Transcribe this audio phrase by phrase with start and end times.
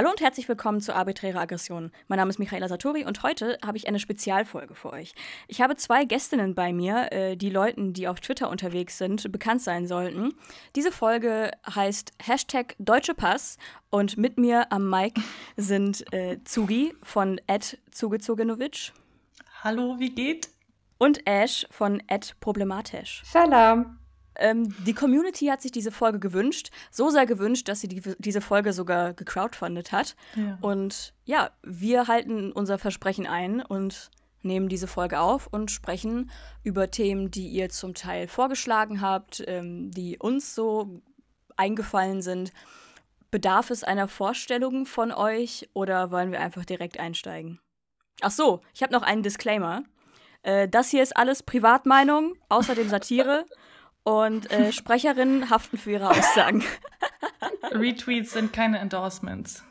[0.00, 1.92] Hallo und herzlich willkommen zu Arbiträre Aggression.
[2.08, 5.12] Mein Name ist Michaela Satori und heute habe ich eine Spezialfolge für euch.
[5.46, 9.60] Ich habe zwei Gästinnen bei mir, äh, die Leuten, die auf Twitter unterwegs sind, bekannt
[9.60, 10.32] sein sollten.
[10.74, 13.58] Diese Folge heißt Hashtag Deutsche Pass
[13.90, 15.20] und mit mir am Mic
[15.58, 18.94] sind äh, Zugi von Ed Zugezogenovic.
[19.62, 20.48] Hallo, wie geht?
[20.96, 23.20] Und Ash von Ed Problematisch.
[23.26, 23.99] Salam.
[24.40, 28.40] Ähm, die Community hat sich diese Folge gewünscht, so sehr gewünscht, dass sie die, diese
[28.40, 30.16] Folge sogar gecrowdfundet hat.
[30.34, 30.58] Ja.
[30.62, 34.10] Und ja, wir halten unser Versprechen ein und
[34.42, 36.30] nehmen diese Folge auf und sprechen
[36.64, 41.02] über Themen, die ihr zum Teil vorgeschlagen habt, ähm, die uns so
[41.56, 42.52] eingefallen sind.
[43.30, 47.60] Bedarf es einer Vorstellung von euch oder wollen wir einfach direkt einsteigen?
[48.22, 49.82] Ach so, ich habe noch einen Disclaimer.
[50.42, 53.44] Äh, das hier ist alles Privatmeinung, außerdem Satire.
[54.02, 56.64] Und äh, Sprecherinnen haften für ihre Aussagen.
[57.72, 59.64] Retweets sind keine Endorsements.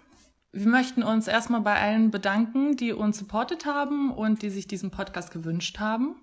[0.51, 4.89] Wir möchten uns erstmal bei allen bedanken, die uns supportet haben und die sich diesen
[4.89, 6.15] Podcast gewünscht haben.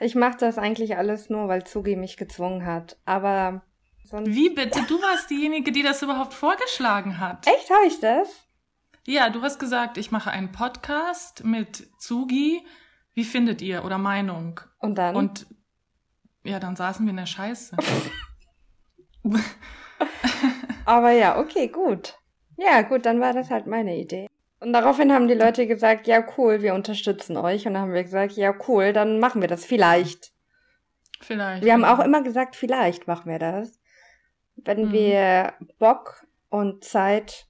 [0.00, 2.96] Ich mache das eigentlich alles nur, weil Zugi mich gezwungen hat.
[3.04, 3.62] Aber
[4.04, 4.28] sonst.
[4.34, 4.82] Wie bitte?
[4.88, 7.46] Du warst diejenige, die das überhaupt vorgeschlagen hat.
[7.46, 7.70] Echt?
[7.70, 8.28] Habe ich das?
[9.06, 12.66] Ja, du hast gesagt, ich mache einen Podcast mit Zugi.
[13.14, 14.60] Wie findet ihr oder Meinung?
[14.78, 15.16] Und dann?
[15.16, 15.46] Und
[16.48, 17.76] ja, dann saßen wir in der Scheiße.
[20.84, 22.18] Aber ja, okay, gut.
[22.56, 24.26] Ja, gut, dann war das halt meine Idee.
[24.60, 27.66] Und daraufhin haben die Leute gesagt, ja, cool, wir unterstützen euch.
[27.66, 30.32] Und dann haben wir gesagt, ja, cool, dann machen wir das vielleicht.
[31.20, 31.64] Vielleicht.
[31.64, 33.80] Wir haben auch immer gesagt, vielleicht machen wir das.
[34.56, 34.92] Wenn mhm.
[34.92, 37.46] wir Bock und Zeit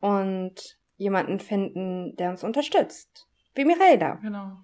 [0.00, 3.26] und jemanden finden, der uns unterstützt.
[3.54, 4.16] Wie Mireida.
[4.16, 4.58] Genau.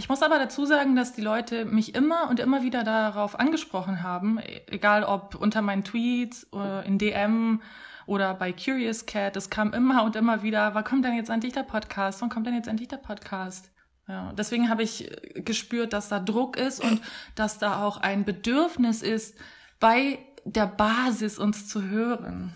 [0.00, 4.02] Ich muss aber dazu sagen, dass die Leute mich immer und immer wieder darauf angesprochen
[4.02, 7.60] haben, e-, egal ob unter meinen Tweets, äh, in DM
[8.06, 11.52] oder bei Curious Cat, es kam immer und immer wieder, wann kommt denn jetzt endlich
[11.52, 12.22] der Podcast?
[12.22, 13.70] Wann kommt denn jetzt endlich der Podcast?
[14.08, 17.02] Ja, deswegen habe ich äh, gespürt, dass da Druck ist und
[17.34, 19.36] dass da auch ein Bedürfnis ist,
[19.80, 22.54] bei der Basis uns zu hören.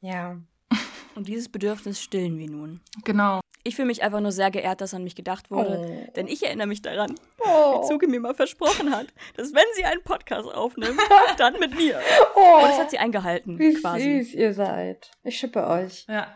[0.00, 0.36] Ja.
[1.14, 2.80] Und dieses Bedürfnis stillen wir nun.
[3.04, 3.40] Genau.
[3.66, 6.12] Ich fühle mich einfach nur sehr geehrt, dass an mich gedacht wurde, oh.
[6.16, 7.80] denn ich erinnere mich daran, oh.
[7.80, 11.00] wie Zuge mir mal versprochen hat, dass wenn sie einen Podcast aufnimmt,
[11.38, 11.98] dann mit mir.
[12.36, 12.56] Oh.
[12.56, 14.22] Und das hat sie eingehalten, wie quasi.
[14.22, 15.12] süß ihr seid.
[15.22, 16.04] Ich schippe euch.
[16.08, 16.26] Ja.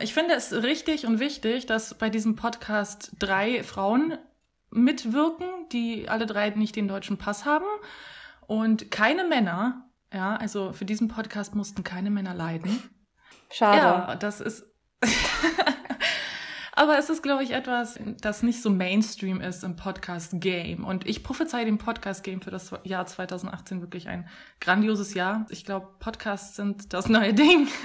[0.00, 4.18] Ich finde es richtig und wichtig, dass bei diesem Podcast drei Frauen
[4.70, 7.66] mitwirken, die alle drei nicht den deutschen Pass haben
[8.48, 9.88] und keine Männer.
[10.12, 12.82] Ja, also für diesen Podcast mussten keine Männer leiden.
[13.50, 13.78] Schade.
[13.78, 14.66] Ja, das ist
[16.78, 20.84] Aber es ist, glaube ich, etwas, das nicht so Mainstream ist im Podcast-Game.
[20.84, 24.28] Und ich prophezei dem Podcast-Game für das Jahr 2018 wirklich ein
[24.60, 25.46] grandioses Jahr.
[25.48, 27.68] Ich glaube, Podcasts sind das neue Ding.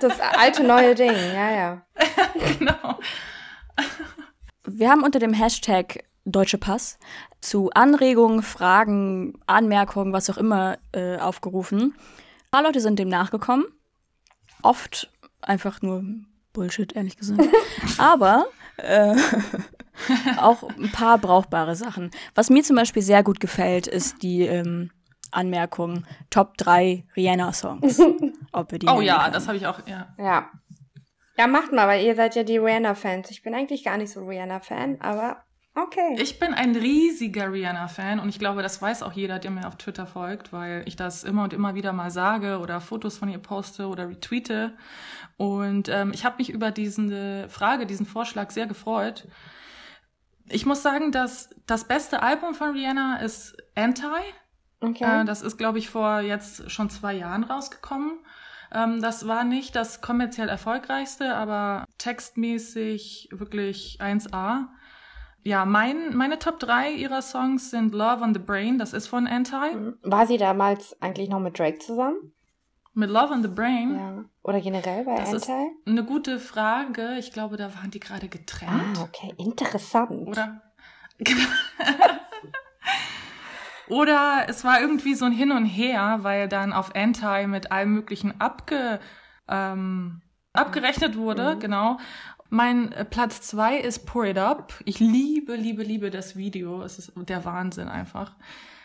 [0.00, 1.82] Das alte neue Ding, ja, ja.
[2.58, 2.98] genau.
[4.64, 6.98] Wir haben unter dem Hashtag Deutsche Pass
[7.40, 11.94] zu Anregungen, Fragen, Anmerkungen, was auch immer äh, aufgerufen.
[11.94, 13.66] Ein paar Leute sind dem nachgekommen.
[14.64, 15.10] Oft
[15.42, 16.04] einfach nur
[16.52, 17.42] Bullshit, ehrlich gesagt.
[17.98, 18.46] Aber
[18.78, 19.14] äh,
[20.38, 22.10] auch ein paar brauchbare Sachen.
[22.34, 24.90] Was mir zum Beispiel sehr gut gefällt, ist die ähm,
[25.30, 28.00] Anmerkung Top 3 Rihanna-Songs.
[28.52, 29.34] Ob wir die oh ja, können.
[29.34, 30.14] das habe ich auch, ja.
[30.18, 30.50] Ja.
[31.36, 33.30] Ja, macht mal, weil ihr seid ja die Rihanna-Fans.
[33.30, 35.42] Ich bin eigentlich gar nicht so Rihanna-Fan, aber
[35.76, 36.16] Okay.
[36.20, 39.76] Ich bin ein riesiger Rihanna-Fan und ich glaube, das weiß auch jeder, der mir auf
[39.76, 43.38] Twitter folgt, weil ich das immer und immer wieder mal sage oder Fotos von ihr
[43.38, 44.74] poste oder retweete.
[45.36, 49.26] Und ähm, ich habe mich über diese Frage, diesen Vorschlag sehr gefreut.
[50.48, 54.04] Ich muss sagen, dass das beste Album von Rihanna ist Anti.
[54.80, 55.22] Okay.
[55.22, 58.20] Äh, das ist, glaube ich, vor jetzt schon zwei Jahren rausgekommen.
[58.70, 64.68] Ähm, das war nicht das kommerziell erfolgreichste, aber textmäßig wirklich 1A
[65.44, 69.26] ja, mein, meine Top 3 ihrer Songs sind Love on the Brain, das ist von
[69.26, 69.74] Anti.
[69.74, 69.98] Mhm.
[70.02, 72.32] War sie damals eigentlich noch mit Drake zusammen?
[72.94, 73.94] Mit Love on the Brain?
[73.94, 74.24] Ja.
[74.42, 75.36] Oder generell bei das Anti?
[75.36, 75.50] Ist
[75.86, 77.16] eine gute Frage.
[77.18, 78.98] Ich glaube, da waren die gerade getrennt.
[78.98, 79.34] Ah, okay.
[79.36, 80.10] Interessant.
[80.10, 80.62] Oder?
[83.88, 87.92] Oder es war irgendwie so ein Hin und Her, weil dann auf Anti mit allem
[87.92, 88.98] Möglichen abge,
[89.46, 90.22] ähm,
[90.54, 91.60] abgerechnet wurde, mhm.
[91.60, 91.98] genau.
[92.54, 94.74] Mein äh, Platz zwei ist Pour It Up.
[94.84, 96.82] Ich liebe, liebe, liebe das Video.
[96.82, 98.36] Es ist der Wahnsinn einfach.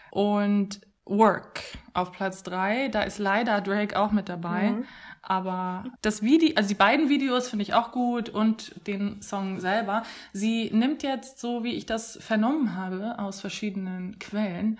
[0.10, 1.62] Und Work
[1.94, 2.88] auf Platz drei.
[2.88, 4.72] Da ist leider Drake auch mit dabei.
[4.72, 4.86] Mhm.
[5.22, 10.02] Aber das Video, also die beiden Videos finde ich auch gut und den Song selber.
[10.34, 14.80] Sie nimmt jetzt, so wie ich das vernommen habe, aus verschiedenen Quellen,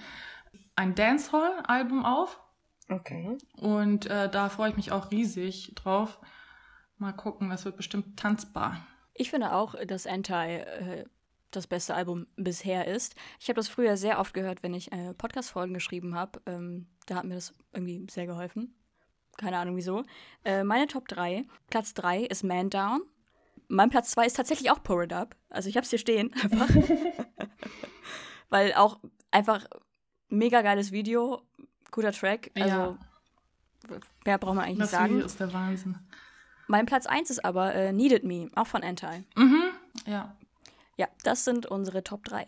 [0.76, 2.40] ein Dancehall-Album auf.
[2.90, 3.38] Okay.
[3.56, 6.18] Und äh, da freue ich mich auch riesig drauf
[7.00, 8.86] Mal gucken, das wird bestimmt tanzbar.
[9.14, 11.06] Ich finde auch, dass Anti äh,
[11.52, 13.16] das beste Album bisher ist.
[13.40, 16.42] Ich habe das früher sehr oft gehört, wenn ich äh, Podcast-Folgen geschrieben habe.
[16.46, 18.76] Ähm, da hat mir das irgendwie sehr geholfen.
[19.38, 20.04] Keine Ahnung wieso.
[20.44, 21.46] Äh, meine Top 3.
[21.70, 23.02] Platz 3 ist Man Down.
[23.70, 25.36] Mein Platz 2 ist tatsächlich auch Pour It Up.
[25.50, 26.68] Also ich habe es hier stehen einfach.
[28.50, 29.00] Weil auch
[29.32, 29.66] einfach
[30.28, 31.42] mega geiles Video,
[31.92, 32.52] guter Track.
[32.56, 32.98] Also ja.
[34.26, 35.04] mehr braucht man eigentlich das nicht sagen.
[35.04, 35.98] Das Video ist der Wahnsinn.
[36.70, 39.26] Mein Platz 1 ist aber äh, Needed Me, auch von Anti.
[39.36, 39.64] Mhm,
[40.06, 40.36] ja.
[40.98, 42.46] Ja, das sind unsere Top 3.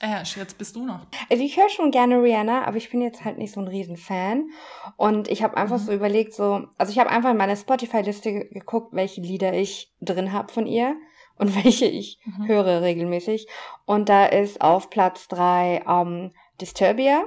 [0.00, 1.00] Ash, jetzt bist du noch.
[1.28, 4.50] Also ich höre schon gerne Rihanna, aber ich bin jetzt halt nicht so ein Riesenfan.
[4.96, 5.84] Und ich habe einfach mhm.
[5.84, 10.32] so überlegt, so, also ich habe einfach in meine Spotify-Liste geguckt, welche Lieder ich drin
[10.32, 10.94] habe von ihr
[11.38, 12.46] und welche ich mhm.
[12.46, 13.48] höre regelmäßig.
[13.84, 17.24] Und da ist auf Platz 3 um, Disturbia.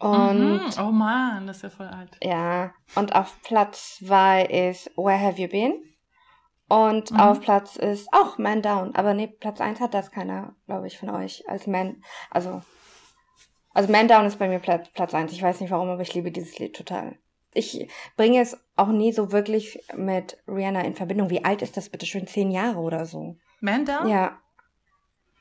[0.00, 0.72] Und mhm.
[0.80, 2.16] oh man, das ist ja voll alt.
[2.22, 2.72] Ja.
[2.94, 5.74] Und auf Platz 2 ist Where Have You Been?
[6.68, 7.20] Und mhm.
[7.20, 8.94] auf Platz ist auch Man Down.
[8.94, 11.46] Aber nee, Platz 1 hat das keiner, glaube ich, von euch.
[11.48, 12.62] Als Man, also,
[13.74, 15.32] also Man Down ist bei mir Platz, Platz 1.
[15.32, 17.18] Ich weiß nicht warum, aber ich liebe dieses Lied total.
[17.52, 17.86] Ich
[18.16, 21.28] bringe es auch nie so wirklich mit Rihanna in Verbindung.
[21.28, 22.26] Wie alt ist das bitte schön?
[22.26, 23.36] Zehn Jahre oder so.
[23.60, 24.08] Man Down?
[24.08, 24.38] Ja.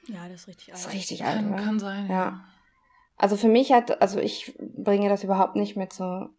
[0.07, 0.73] Ja, das ist richtig alt.
[0.73, 1.35] Das ist richtig alt.
[1.37, 2.09] Kann, kann sein.
[2.09, 2.43] Ja.
[3.19, 6.29] Also für mich hat, also ich bringe das überhaupt nicht mit so,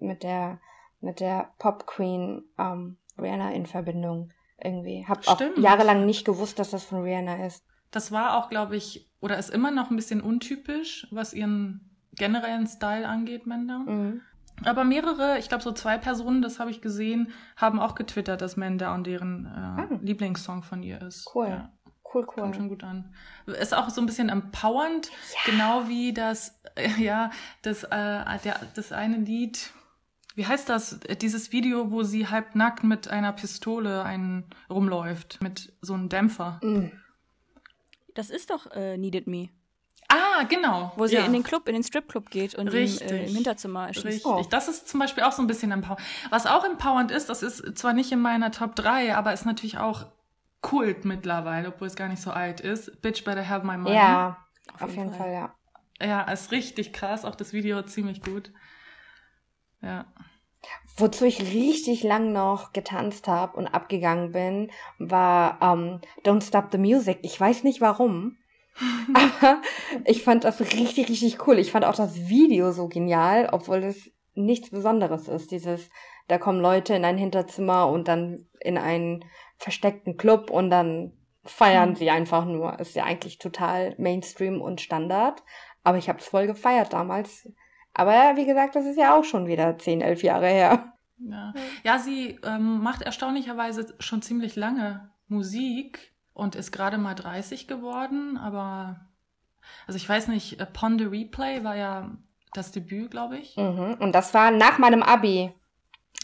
[0.00, 0.60] mit der,
[1.00, 4.30] mit der Pop Queen ähm, Rihanna in Verbindung
[4.62, 5.04] irgendwie.
[5.06, 5.58] Hab Stimmt.
[5.58, 7.64] auch jahrelang nicht gewusst, dass das von Rihanna ist.
[7.90, 12.68] Das war auch, glaube ich, oder ist immer noch ein bisschen untypisch, was ihren generellen
[12.68, 13.78] Style angeht, Menda.
[13.78, 14.20] Mhm.
[14.64, 18.56] Aber mehrere, ich glaube so zwei Personen, das habe ich gesehen, haben auch getwittert, dass
[18.56, 19.88] Menda und deren äh, ah.
[20.02, 21.28] Lieblingssong von ihr ist.
[21.34, 21.48] Cool.
[21.48, 21.72] Ja.
[22.12, 22.42] Cool, cool.
[22.42, 23.14] Kommt schon gut an.
[23.46, 25.52] Ist auch so ein bisschen empowernd, ja.
[25.52, 27.30] genau wie das, äh, ja,
[27.62, 29.72] das, äh, der, das eine Lied,
[30.38, 31.00] wie heißt das?
[31.20, 36.60] Dieses Video, wo sie halb nackt mit einer Pistole einen rumläuft, mit so einem Dämpfer.
[36.62, 36.92] Mm.
[38.14, 39.48] Das ist doch äh, Needed Me.
[40.06, 40.92] Ah, genau.
[40.96, 41.24] Wo sie ja.
[41.24, 44.06] in den Club, in den Stripclub geht und im, äh, im, Hinterzimmer erschießt.
[44.06, 44.26] Richtig.
[44.26, 44.46] Oh.
[44.48, 46.00] Das ist zum Beispiel auch so ein bisschen empowernd.
[46.30, 49.78] Was auch empowernd ist, das ist zwar nicht in meiner Top 3, aber ist natürlich
[49.78, 50.06] auch
[50.60, 53.00] Kult mittlerweile, obwohl es gar nicht so alt ist.
[53.00, 53.94] Bitch Better Have My Money.
[53.94, 54.38] Ja,
[54.74, 55.18] auf, auf jeden, Fall.
[55.18, 55.54] Fall, ja.
[56.00, 57.24] Ja, ist richtig krass.
[57.24, 58.52] Auch das Video ziemlich gut.
[59.82, 60.06] Ja.
[60.96, 66.72] Wozu ich richtig lang noch getanzt habe und abgegangen bin, war um, ähm, Don't Stop
[66.72, 67.20] the Music.
[67.22, 68.36] Ich weiß nicht warum,
[69.14, 69.62] aber
[70.04, 71.58] ich fand das richtig, richtig cool.
[71.58, 75.52] Ich fand auch das Video so genial, obwohl es nichts Besonderes ist.
[75.52, 75.88] Dieses,
[76.26, 79.24] da kommen Leute in ein Hinterzimmer und dann in einen
[79.68, 81.12] versteckten Club und dann
[81.44, 81.96] feiern mhm.
[81.96, 82.80] sie einfach nur.
[82.80, 85.42] Ist ja eigentlich total Mainstream und Standard.
[85.84, 87.50] Aber ich habe es voll gefeiert damals.
[87.92, 90.92] Aber wie gesagt, das ist ja auch schon wieder 10, 11 Jahre her.
[91.18, 91.52] Ja,
[91.84, 98.38] ja sie ähm, macht erstaunlicherweise schon ziemlich lange Musik und ist gerade mal 30 geworden.
[98.38, 99.00] Aber,
[99.86, 102.10] also ich weiß nicht, Upon the Replay war ja
[102.54, 103.56] das Debüt, glaube ich.
[103.56, 103.96] Mhm.
[104.00, 105.52] Und das war nach meinem Abi.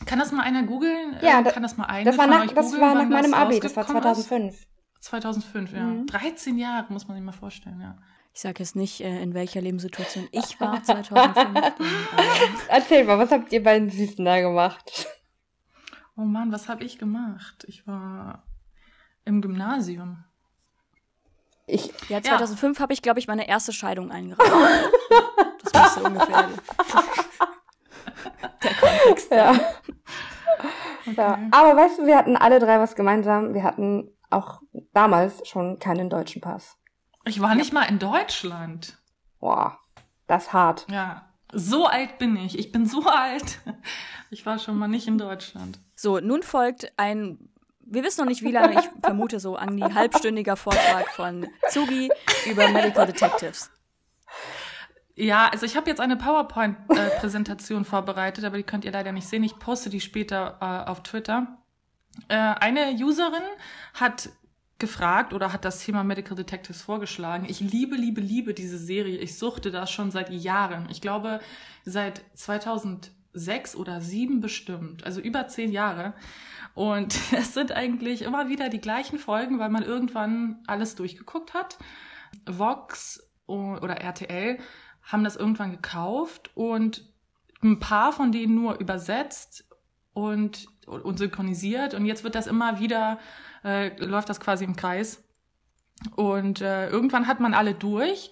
[0.06, 1.16] Kann das mal einer googeln?
[1.22, 3.76] Ja, äh, kann das mal eine das war nach, das war nach meinem Abi, das
[3.76, 4.54] war 2005.
[4.54, 4.68] Ist?
[5.00, 5.82] 2005, ja.
[5.82, 6.06] Mhm.
[6.06, 7.96] 13 Jahre, muss man sich mal vorstellen, ja.
[8.32, 11.74] Ich sage jetzt nicht, äh, in welcher Lebenssituation ich war 2005.
[12.68, 15.06] Erzähl mal, was habt ihr beiden Süßen da gemacht?
[16.16, 17.64] Oh Mann, was habe ich gemacht?
[17.68, 18.44] Ich war
[19.24, 20.24] im Gymnasium.
[21.66, 22.82] Ich, ja, 2005 ja.
[22.82, 24.50] habe ich, glaube ich, meine erste Scheidung eingereicht.
[25.72, 26.48] das müsste ungefähr
[28.62, 29.52] der Kontext ja.
[31.06, 31.14] Okay.
[31.16, 31.38] ja.
[31.50, 33.54] Aber weißt du, wir hatten alle drei was gemeinsam.
[33.54, 34.60] Wir hatten auch
[34.92, 36.76] damals schon keinen deutschen Pass.
[37.24, 38.98] Ich war nicht mal in Deutschland.
[39.40, 39.78] Boah,
[40.26, 40.86] das ist hart.
[40.90, 42.58] Ja, so alt bin ich.
[42.58, 43.60] Ich bin so alt.
[44.30, 45.78] Ich war schon mal nicht in Deutschland.
[45.94, 47.38] So, nun folgt ein,
[47.80, 52.10] wir wissen noch nicht wie lange, ich vermute so an die halbstündiger Vortrag von Zugi
[52.46, 53.70] über Medical Detectives.
[55.16, 59.28] Ja, also ich habe jetzt eine PowerPoint-Präsentation äh, vorbereitet, aber die könnt ihr leider nicht
[59.28, 59.44] sehen.
[59.44, 61.58] Ich poste die später äh, auf Twitter.
[62.28, 63.42] Äh, eine Userin
[63.94, 64.30] hat
[64.78, 67.46] gefragt oder hat das Thema Medical Detectives vorgeschlagen.
[67.48, 69.18] Ich liebe, liebe, liebe diese Serie.
[69.18, 70.88] Ich suchte das schon seit Jahren.
[70.90, 71.40] Ich glaube,
[71.84, 75.04] seit 2006 oder 2007 bestimmt.
[75.04, 76.14] Also über zehn Jahre.
[76.74, 81.78] Und es sind eigentlich immer wieder die gleichen Folgen, weil man irgendwann alles durchgeguckt hat.
[82.46, 84.58] Vox oder RTL
[85.04, 87.04] haben das irgendwann gekauft und
[87.62, 89.64] ein paar von denen nur übersetzt
[90.12, 91.94] und, und synchronisiert.
[91.94, 93.18] Und jetzt wird das immer wieder
[93.64, 95.24] äh, läuft das quasi im Kreis.
[96.16, 98.30] Und äh, irgendwann hat man alle durch.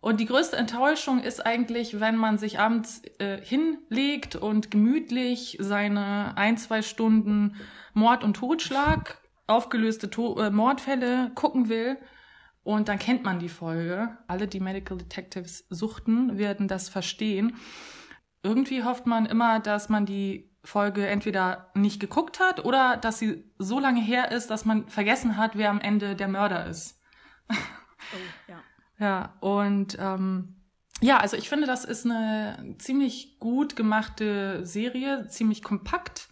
[0.00, 6.36] Und die größte Enttäuschung ist eigentlich, wenn man sich abends äh, hinlegt und gemütlich seine
[6.36, 7.56] ein, zwei Stunden
[7.94, 11.98] Mord und Totschlag, aufgelöste to äh, Mordfälle gucken will.
[12.64, 14.16] Und dann kennt man die Folge.
[14.28, 17.56] Alle, die Medical Detectives suchten, werden das verstehen.
[18.42, 23.44] Irgendwie hofft man immer, dass man die Folge entweder nicht geguckt hat oder dass sie
[23.58, 27.00] so lange her ist, dass man vergessen hat, wer am Ende der Mörder ist.
[27.50, 27.54] Oh,
[28.48, 28.60] ja.
[28.98, 30.62] Ja, und ähm,
[31.00, 36.28] ja, also ich finde, das ist eine ziemlich gut gemachte Serie, ziemlich kompakt,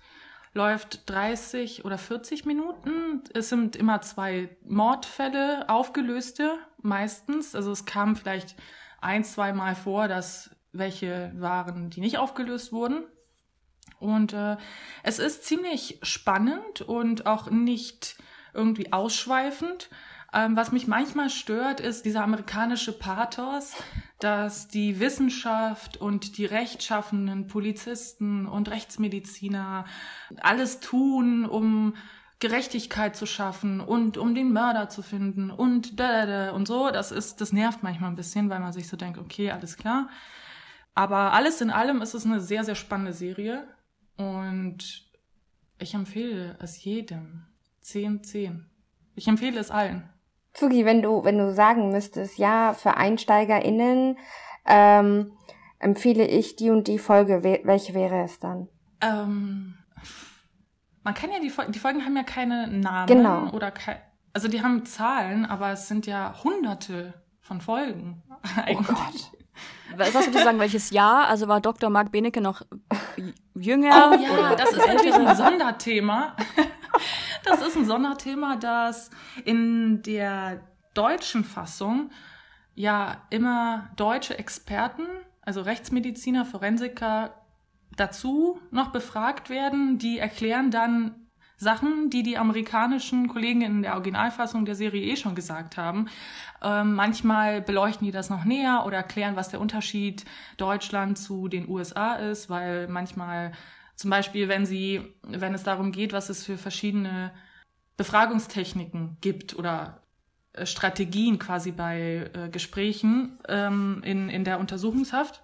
[0.53, 3.23] läuft 30 oder 40 Minuten.
[3.33, 7.55] Es sind immer zwei Mordfälle, aufgelöste meistens.
[7.55, 8.57] Also es kam vielleicht
[9.01, 13.05] ein, zwei Mal vor, dass welche waren, die nicht aufgelöst wurden.
[13.99, 14.57] Und äh,
[15.03, 18.17] es ist ziemlich spannend und auch nicht
[18.55, 19.91] irgendwie ausschweifend.
[20.33, 23.75] Ähm, was mich manchmal stört, ist dieser amerikanische Pathos,
[24.21, 29.87] dass die Wissenschaft und die rechtschaffenden Polizisten und Rechtsmediziner
[30.41, 31.95] alles tun, um
[32.39, 36.91] Gerechtigkeit zu schaffen und um den Mörder zu finden und da, da, da und so.
[36.91, 40.09] Das ist, das nervt manchmal ein bisschen, weil man sich so denkt, okay, alles klar.
[40.95, 43.67] Aber alles in allem ist es eine sehr, sehr spannende Serie
[44.17, 45.11] und
[45.79, 47.47] ich empfehle es jedem.
[47.81, 48.71] 10, 10.
[49.15, 50.09] Ich empfehle es allen.
[50.53, 54.19] Zugi, wenn du, wenn du sagen müsstest, ja, für EinsteigerInnen
[54.67, 55.33] ähm,
[55.79, 58.69] empfehle ich die und die Folge, welche wäre es dann?
[59.01, 59.75] Ähm,
[61.03, 63.51] man kann ja die Folgen, die Folgen haben ja keine Namen genau.
[63.51, 63.97] oder ke
[64.33, 68.23] also die haben Zahlen, aber es sind ja hunderte von Folgen.
[68.71, 69.33] Oh Gott.
[69.97, 71.27] Was würdest du sagen, welches Jahr?
[71.27, 71.91] Also war Dr.
[71.91, 72.63] Mark Benecke noch
[73.55, 74.13] jünger?
[74.13, 76.37] Oh ja, das ist natürlich ein Sonderthema.
[77.45, 79.11] Das ist ein Sonderthema, das
[79.45, 80.61] in der
[80.95, 82.11] deutschen Fassung
[82.75, 85.07] ja immer deutsche Experten,
[85.43, 87.35] also Rechtsmediziner, Forensiker
[87.97, 89.99] dazu noch befragt werden.
[89.99, 91.15] Die erklären dann
[91.57, 96.09] Sachen, die die amerikanischen Kollegen in der Originalfassung der Serie eh schon gesagt haben.
[96.63, 100.25] Ähm, manchmal beleuchten die das noch näher oder erklären, was der Unterschied
[100.57, 103.53] Deutschland zu den USA ist, weil manchmal
[104.01, 107.33] zum Beispiel, wenn sie, wenn es darum geht, was es für verschiedene
[107.99, 110.01] Befragungstechniken gibt oder
[110.55, 115.43] äh, Strategien quasi bei äh, Gesprächen ähm, in, in der Untersuchungshaft.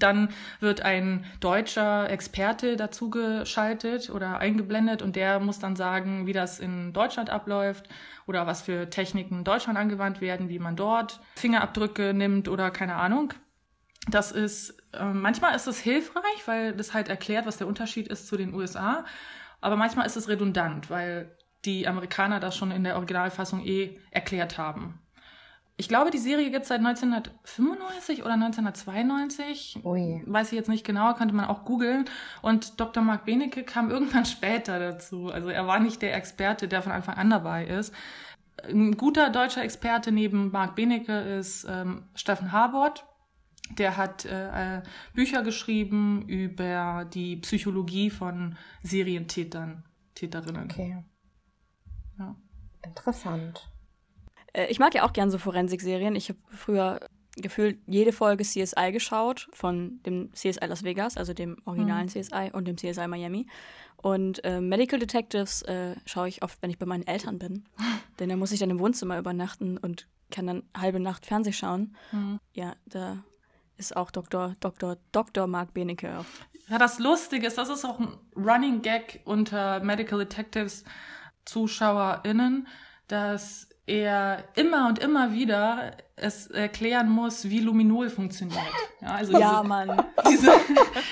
[0.00, 6.58] Dann wird ein deutscher Experte dazugeschaltet oder eingeblendet und der muss dann sagen, wie das
[6.58, 7.88] in Deutschland abläuft
[8.26, 12.96] oder was für Techniken in Deutschland angewandt werden, wie man dort Fingerabdrücke nimmt oder keine
[12.96, 13.32] Ahnung.
[14.08, 18.28] Das ist, äh, manchmal ist es hilfreich, weil das halt erklärt, was der Unterschied ist
[18.28, 19.04] zu den USA.
[19.60, 24.58] Aber manchmal ist es redundant, weil die Amerikaner das schon in der Originalfassung eh erklärt
[24.58, 25.00] haben.
[25.78, 29.80] Ich glaube, die Serie gibt es seit 1995 oder 1992.
[29.84, 30.22] Ui.
[30.24, 32.06] Weiß ich jetzt nicht genau, könnte man auch googeln.
[32.40, 33.02] Und Dr.
[33.02, 35.30] Mark Benecke kam irgendwann später dazu.
[35.30, 37.92] Also er war nicht der Experte, der von Anfang an dabei ist.
[38.62, 43.04] Ein guter deutscher Experte neben Mark Benecke ist ähm, Steffen Harbord.
[43.70, 44.82] Der hat äh,
[45.14, 50.64] Bücher geschrieben über die Psychologie von Serientätern, Täterinnen.
[50.70, 51.02] Okay.
[52.18, 52.36] Ja.
[52.84, 53.68] Interessant.
[54.52, 56.14] Äh, ich mag ja auch gern so Forensik-Serien.
[56.16, 57.00] Ich habe früher
[57.36, 62.10] gefühlt jede Folge CSI geschaut, von dem CSI Las Vegas, also dem originalen mhm.
[62.10, 63.46] CSI und dem CSI Miami.
[63.96, 67.64] Und äh, Medical Detectives äh, schaue ich oft, wenn ich bei meinen Eltern bin.
[68.18, 71.94] Denn da muss ich dann im Wohnzimmer übernachten und kann dann halbe Nacht Fernseh schauen.
[72.12, 72.40] Mhm.
[72.54, 73.22] Ja, da
[73.76, 74.56] ist auch Dr.
[74.60, 74.96] Dr.
[75.12, 75.46] Dr.
[75.46, 76.24] Mark Benecke.
[76.68, 80.84] Ja, das Lustige ist, das ist auch ein Running Gag unter Medical Detectives
[81.44, 82.66] ZuschauerInnen,
[83.06, 88.58] dass er immer und immer wieder es erklären muss, wie Luminol funktioniert.
[89.00, 90.02] Ja, also ja diese, Mann.
[90.28, 90.50] Diese,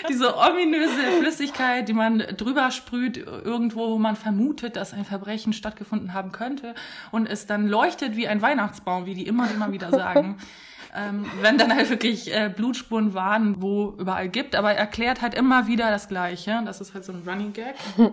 [0.09, 6.15] diese ominöse Flüssigkeit, die man drüber sprüht, irgendwo, wo man vermutet, dass ein Verbrechen stattgefunden
[6.15, 6.75] haben könnte
[7.13, 10.39] und es dann leuchtet wie ein Weihnachtsbaum, wie die immer und immer wieder sagen.
[10.95, 15.35] ähm, wenn dann halt wirklich äh, Blutspuren waren, wo überall gibt, aber er erklärt halt
[15.35, 16.63] immer wieder das Gleiche.
[16.65, 17.75] Das ist halt so ein Running Gag.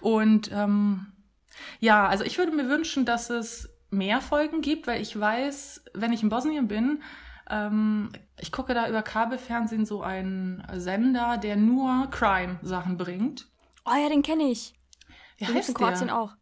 [0.00, 1.06] Und ähm,
[1.80, 6.12] ja, also ich würde mir wünschen, dass es mehr Folgen gibt, weil ich weiß, wenn
[6.12, 7.02] ich in Bosnien bin,
[7.50, 13.48] ähm, ich gucke da über Kabelfernsehen so einen Sender, der nur Crime-Sachen bringt.
[13.84, 14.74] Oh ja, den kenne ich.
[15.38, 16.18] Wie heißt in Kroatien der?
[16.18, 16.34] auch.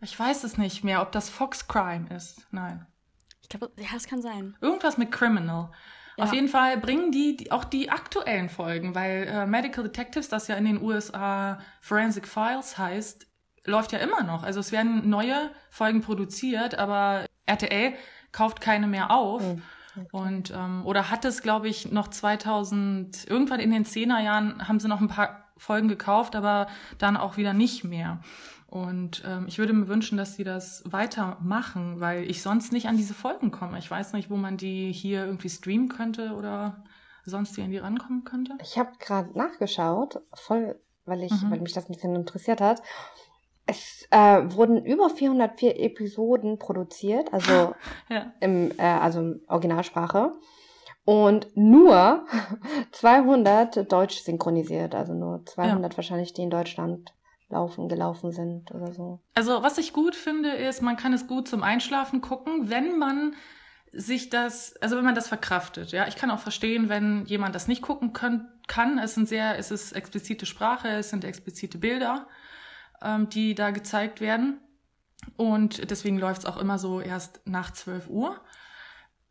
[0.00, 2.46] Ich weiß es nicht mehr, ob das Fox Crime ist.
[2.50, 2.86] Nein.
[3.50, 4.56] Ich glaube, ja, es kann sein.
[4.60, 5.70] Irgendwas mit Criminal.
[6.18, 6.24] Ja.
[6.24, 10.48] Auf jeden Fall bringen die, die auch die aktuellen Folgen, weil äh, Medical Detectives, das
[10.48, 13.26] ja in den USA Forensic Files heißt,
[13.64, 14.42] läuft ja immer noch.
[14.42, 17.94] Also es werden neue Folgen produziert, aber RTL
[18.32, 19.42] kauft keine mehr auf.
[19.42, 19.62] Mhm.
[19.96, 20.08] Okay.
[20.12, 24.80] Und ähm, oder hat es, glaube ich, noch 2000 irgendwann in den 10er Jahren haben
[24.80, 28.20] sie noch ein paar Folgen gekauft, aber dann auch wieder nicht mehr.
[28.70, 32.98] Und ähm, ich würde mir wünschen, dass sie das weitermachen, weil ich sonst nicht an
[32.98, 33.78] diese Folgen komme.
[33.78, 36.84] Ich weiß nicht, wo man die hier irgendwie streamen könnte oder
[37.24, 38.52] sonst wie an die rankommen könnte.
[38.62, 41.50] Ich habe gerade nachgeschaut, voll, weil ich, mhm.
[41.50, 42.82] weil mich das ein bisschen interessiert hat.
[43.64, 47.74] Es äh, wurden über 404 Episoden produziert, also
[48.10, 48.32] ja.
[48.40, 50.34] im, äh, also Originalsprache.
[51.06, 52.26] Und nur
[52.92, 55.96] 200 deutsch synchronisiert, also nur 200 ja.
[55.96, 57.14] wahrscheinlich, die in Deutschland
[57.48, 59.20] laufen, gelaufen sind oder so.
[59.34, 63.34] Also was ich gut finde, ist, man kann es gut zum Einschlafen gucken, wenn man
[63.92, 66.06] sich das, also wenn man das verkraftet, ja.
[66.06, 68.98] Ich kann auch verstehen, wenn jemand das nicht gucken können, kann.
[68.98, 72.28] Es sind sehr, es ist explizite Sprache, es sind explizite Bilder,
[73.02, 74.60] ähm, die da gezeigt werden.
[75.36, 78.40] Und deswegen läuft es auch immer so erst nach 12 Uhr.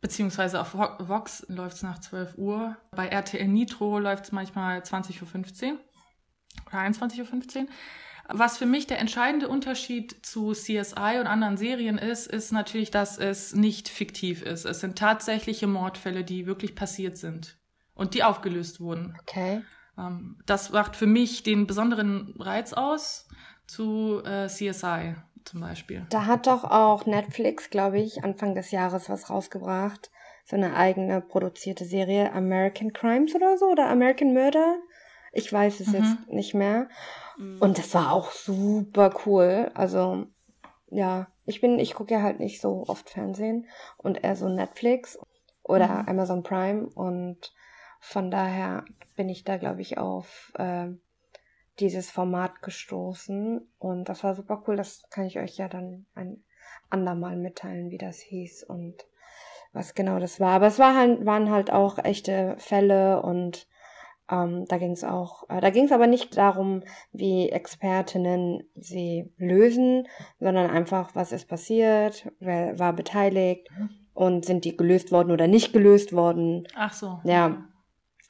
[0.00, 2.76] Beziehungsweise auf Vox läuft es nach 12 Uhr.
[2.92, 5.78] Bei RTL Nitro läuft es manchmal 20.15 Uhr
[6.66, 7.66] oder 21.15 Uhr.
[8.30, 13.16] Was für mich der entscheidende Unterschied zu CSI und anderen Serien ist, ist natürlich, dass
[13.16, 14.66] es nicht fiktiv ist.
[14.66, 17.56] Es sind tatsächliche Mordfälle, die wirklich passiert sind
[17.94, 19.16] und die aufgelöst wurden.
[19.22, 19.62] Okay.
[19.96, 23.28] Ähm, das macht für mich den besonderen Reiz aus
[23.66, 26.06] zu äh, CSI zum Beispiel.
[26.10, 30.10] Da hat doch auch Netflix, glaube ich, Anfang des Jahres was rausgebracht.
[30.44, 34.76] So eine eigene produzierte Serie, American Crimes oder so, oder American Murder.
[35.32, 35.94] Ich weiß es mhm.
[35.94, 36.88] jetzt nicht mehr.
[37.38, 37.58] Mhm.
[37.60, 39.70] Und das war auch super cool.
[39.74, 40.26] Also,
[40.90, 43.66] ja, ich bin, ich gucke ja halt nicht so oft Fernsehen
[43.96, 45.18] und eher so Netflix
[45.62, 46.08] oder mhm.
[46.08, 47.52] Amazon Prime und
[48.00, 48.84] von daher
[49.16, 50.88] bin ich da, glaube ich, auf äh,
[51.80, 54.76] dieses Format gestoßen und das war super cool.
[54.76, 56.42] Das kann ich euch ja dann ein
[56.90, 59.06] andermal mitteilen, wie das hieß und
[59.72, 60.52] was genau das war.
[60.52, 63.68] Aber es war halt, waren halt auch echte Fälle und
[64.30, 69.32] ähm, da ging es auch, äh, da ging es aber nicht darum, wie Expertinnen sie
[69.36, 70.06] lösen,
[70.38, 73.68] sondern einfach, was ist passiert, wer war beteiligt
[74.14, 76.66] und sind die gelöst worden oder nicht gelöst worden.
[76.74, 77.20] Ach so.
[77.24, 77.64] Ja,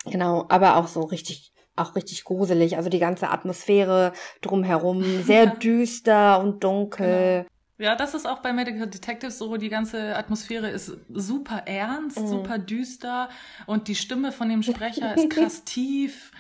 [0.04, 2.76] genau, aber auch so richtig auch richtig gruselig.
[2.76, 7.44] Also die ganze Atmosphäre drumherum, sehr düster und dunkel.
[7.44, 7.57] Genau.
[7.78, 9.56] Ja, das ist auch bei Medical Detectives so.
[9.56, 12.26] Die ganze Atmosphäre ist super ernst, mhm.
[12.26, 13.28] super düster
[13.66, 16.32] und die Stimme von dem Sprecher ist krass tief,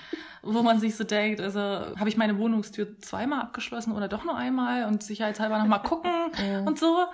[0.42, 4.36] wo man sich so denkt, also habe ich meine Wohnungstür zweimal abgeschlossen oder doch nur
[4.36, 6.10] einmal und sicherheitshalber nochmal gucken
[6.60, 6.66] mhm.
[6.66, 7.04] und so.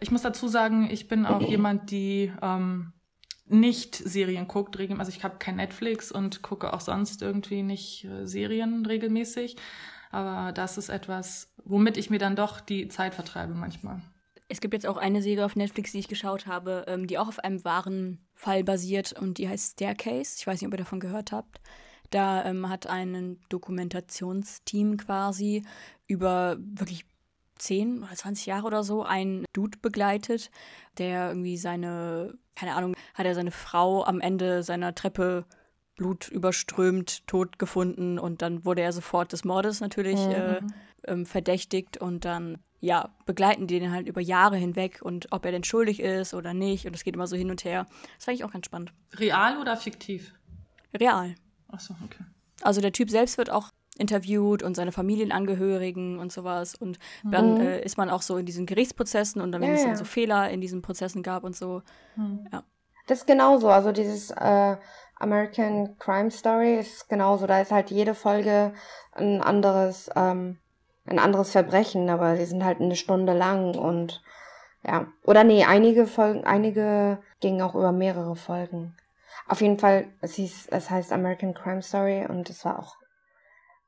[0.00, 2.92] Ich muss dazu sagen, ich bin auch jemand, die ähm,
[3.46, 8.26] nicht Serien guckt, also ich habe kein Netflix und gucke auch sonst irgendwie nicht äh,
[8.26, 9.56] Serien regelmäßig.
[10.10, 14.00] Aber das ist etwas, womit ich mir dann doch die Zeit vertreibe manchmal.
[14.48, 17.28] Es gibt jetzt auch eine Serie auf Netflix, die ich geschaut habe, ähm, die auch
[17.28, 20.36] auf einem wahren Fall basiert und die heißt Staircase.
[20.38, 21.60] Ich weiß nicht, ob ihr davon gehört habt.
[22.10, 25.64] Da ähm, hat ein Dokumentationsteam quasi
[26.06, 27.04] über wirklich
[27.58, 30.50] 10 oder 20 Jahre oder so einen Dude begleitet,
[30.96, 35.44] der irgendwie seine, keine Ahnung, hat er seine Frau am Ende seiner Treppe
[35.98, 40.32] Blut überströmt, tot gefunden und dann wurde er sofort des Mordes natürlich mhm.
[40.32, 40.60] äh,
[41.04, 45.50] ähm, verdächtigt und dann ja, begleiten die den halt über Jahre hinweg und ob er
[45.50, 47.86] denn schuldig ist oder nicht und es geht immer so hin und her.
[48.16, 48.92] Das fand ich auch ganz spannend.
[49.16, 50.32] Real oder fiktiv?
[50.94, 51.34] Real.
[51.66, 52.24] Achso, okay.
[52.62, 57.60] Also der Typ selbst wird auch interviewt und seine Familienangehörigen und sowas und dann mhm.
[57.60, 60.04] äh, ist man auch so in diesen Gerichtsprozessen und dann, wenn ja, es dann so
[60.04, 61.82] Fehler in diesen Prozessen gab und so,
[62.14, 62.46] mhm.
[62.52, 62.62] ja.
[63.08, 64.76] Das ist genauso, also dieses äh,
[65.18, 67.46] American Crime Story ist genauso.
[67.46, 68.72] Da ist halt jede Folge
[69.12, 70.58] ein anderes, ähm,
[71.06, 74.22] ein anderes Verbrechen, aber die sind halt eine Stunde lang und
[74.84, 75.06] ja.
[75.24, 78.96] Oder nee, einige Folgen, einige gingen auch über mehrere Folgen.
[79.48, 82.96] Auf jeden Fall, es hieß, es heißt American Crime Story und es war auch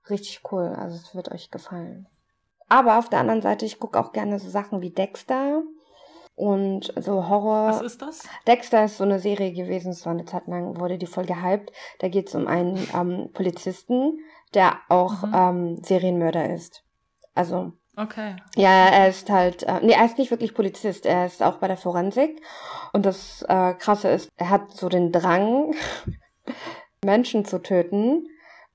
[0.09, 0.75] richtig cool.
[0.77, 2.07] Also es wird euch gefallen.
[2.69, 5.63] Aber auf der anderen Seite, ich gucke auch gerne so Sachen wie Dexter
[6.41, 7.69] und so Horror.
[7.69, 8.23] Was ist das?
[8.47, 11.71] Dexter ist so eine Serie gewesen, es war eine Zeit lang, wurde die voll gehypt.
[11.99, 14.21] Da geht es um einen ähm, Polizisten,
[14.55, 15.35] der auch mhm.
[15.35, 16.83] ähm, Serienmörder ist.
[17.35, 17.73] Also.
[17.95, 18.37] Okay.
[18.57, 21.69] Ja, er ist halt, äh, nee, er ist nicht wirklich Polizist, er ist auch bei
[21.69, 22.41] der Forensik.
[22.95, 25.75] Und das äh, Krasse ist, er hat so den Drang,
[27.05, 28.27] Menschen zu töten.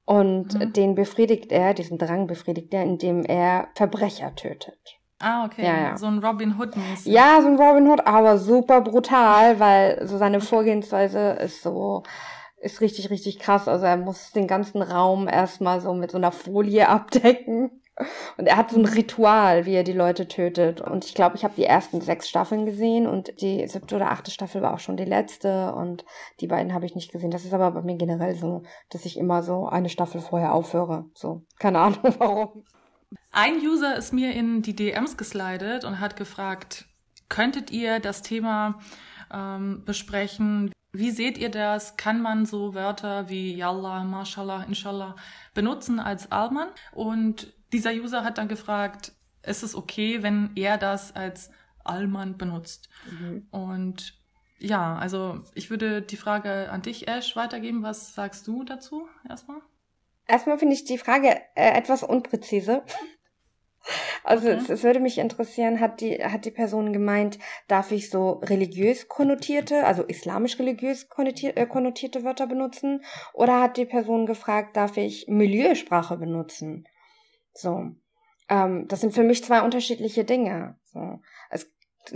[0.05, 0.71] Und mhm.
[0.73, 4.99] den befriedigt er, diesen Drang befriedigt er, indem er Verbrecher tötet.
[5.19, 5.63] Ah, okay.
[5.65, 5.97] Ja, ja.
[5.97, 7.11] So ein Robin Hood mäßig.
[7.11, 12.03] Ja, so ein Robin Hood, aber super brutal, weil so seine Vorgehensweise ist so,
[12.57, 13.67] ist richtig, richtig krass.
[13.67, 17.81] Also er muss den ganzen Raum erstmal so mit so einer Folie abdecken.
[18.37, 20.81] Und er hat so ein Ritual, wie er die Leute tötet.
[20.81, 24.31] Und ich glaube, ich habe die ersten sechs Staffeln gesehen und die siebte oder achte
[24.31, 26.03] Staffel war auch schon die letzte und
[26.41, 27.31] die beiden habe ich nicht gesehen.
[27.31, 31.05] Das ist aber bei mir generell so, dass ich immer so eine Staffel vorher aufhöre.
[31.13, 32.65] So, keine Ahnung warum.
[33.37, 36.85] Ein User ist mir in die DMs geslidet und hat gefragt,
[37.27, 38.79] könntet ihr das Thema
[39.29, 40.71] ähm, besprechen?
[40.93, 41.97] Wie seht ihr das?
[41.97, 45.17] Kann man so Wörter wie Yallah, Mashallah, Inshallah
[45.53, 46.69] benutzen als Alman?
[46.93, 49.11] Und dieser User hat dann gefragt,
[49.43, 51.51] ist es okay, wenn er das als
[51.83, 52.87] Alman benutzt?
[53.11, 53.47] Mhm.
[53.51, 54.13] Und
[54.59, 57.83] ja, also ich würde die Frage an dich, Ash, weitergeben.
[57.83, 59.59] Was sagst du dazu erstmal?
[60.25, 62.81] Erstmal finde ich die Frage äh, etwas unpräzise.
[64.23, 64.57] Also okay.
[64.57, 69.07] es, es, würde mich interessieren, hat die, hat die Person gemeint, darf ich so religiös
[69.07, 73.03] konnotierte, also islamisch religiös konnotierte, äh, konnotierte Wörter benutzen?
[73.33, 76.87] Oder hat die Person gefragt, darf ich Milieusprache benutzen?
[77.53, 77.91] So.
[78.49, 80.77] Ähm, das sind für mich zwei unterschiedliche Dinge.
[80.85, 81.19] So.
[81.49, 81.71] Es,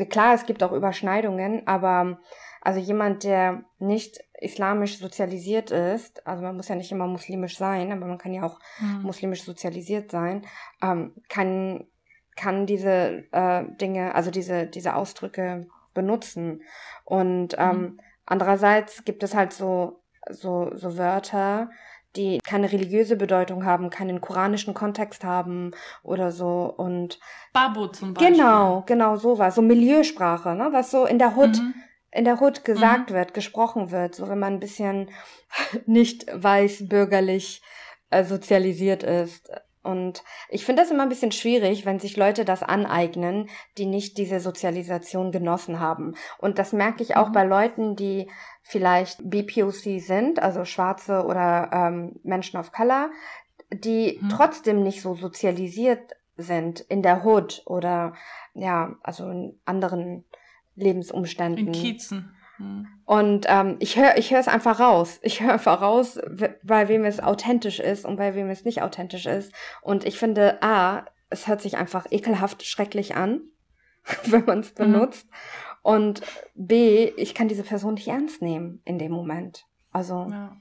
[0.10, 2.20] klar, es gibt auch Überschneidungen, aber
[2.62, 7.92] also jemand, der nicht islamisch sozialisiert ist, also man muss ja nicht immer muslimisch sein,
[7.92, 9.04] aber man kann ja auch mhm.
[9.04, 10.46] muslimisch sozialisiert sein,
[10.82, 11.88] ähm, kann,
[12.36, 16.64] kann diese äh, Dinge, also diese, diese Ausdrücke benutzen.
[17.06, 18.00] Und ähm, mhm.
[18.26, 21.70] andererseits gibt es halt so, so, so Wörter,
[22.16, 27.20] die keine religiöse Bedeutung haben, keinen koranischen Kontext haben oder so und
[27.54, 28.36] Babo zum Beispiel.
[28.36, 31.74] Genau, genau sowas, so Milieusprache, ne, was so in der Hut mhm
[32.12, 33.16] in der Hut gesagt mhm.
[33.16, 35.10] wird, gesprochen wird, so wenn man ein bisschen
[35.86, 37.62] nicht weiß bürgerlich
[38.10, 39.52] äh, sozialisiert ist.
[39.82, 44.18] Und ich finde das immer ein bisschen schwierig, wenn sich Leute das aneignen, die nicht
[44.18, 46.16] diese Sozialisation genossen haben.
[46.38, 47.34] Und das merke ich auch mhm.
[47.34, 48.30] bei Leuten, die
[48.62, 53.10] vielleicht BPOC sind, also Schwarze oder ähm, Menschen of Color,
[53.72, 54.30] die mhm.
[54.30, 58.14] trotzdem nicht so sozialisiert sind in der Hood oder
[58.54, 60.26] ja, also in anderen
[60.80, 61.68] Lebensumständen.
[61.68, 62.36] In Kiezen.
[62.58, 62.88] Hm.
[63.06, 65.20] Und ähm, ich höre ich höre es einfach raus.
[65.22, 66.20] Ich höre einfach raus,
[66.64, 69.52] bei wem es authentisch ist und bei wem es nicht authentisch ist.
[69.82, 73.42] Und ich finde, A, es hört sich einfach ekelhaft schrecklich an,
[74.26, 74.76] wenn man es mhm.
[74.76, 75.28] benutzt.
[75.30, 75.36] Mhm.
[75.82, 76.22] Und
[76.56, 79.66] B, ich kann diese Person nicht ernst nehmen in dem Moment.
[79.92, 80.28] Also.
[80.30, 80.56] Ja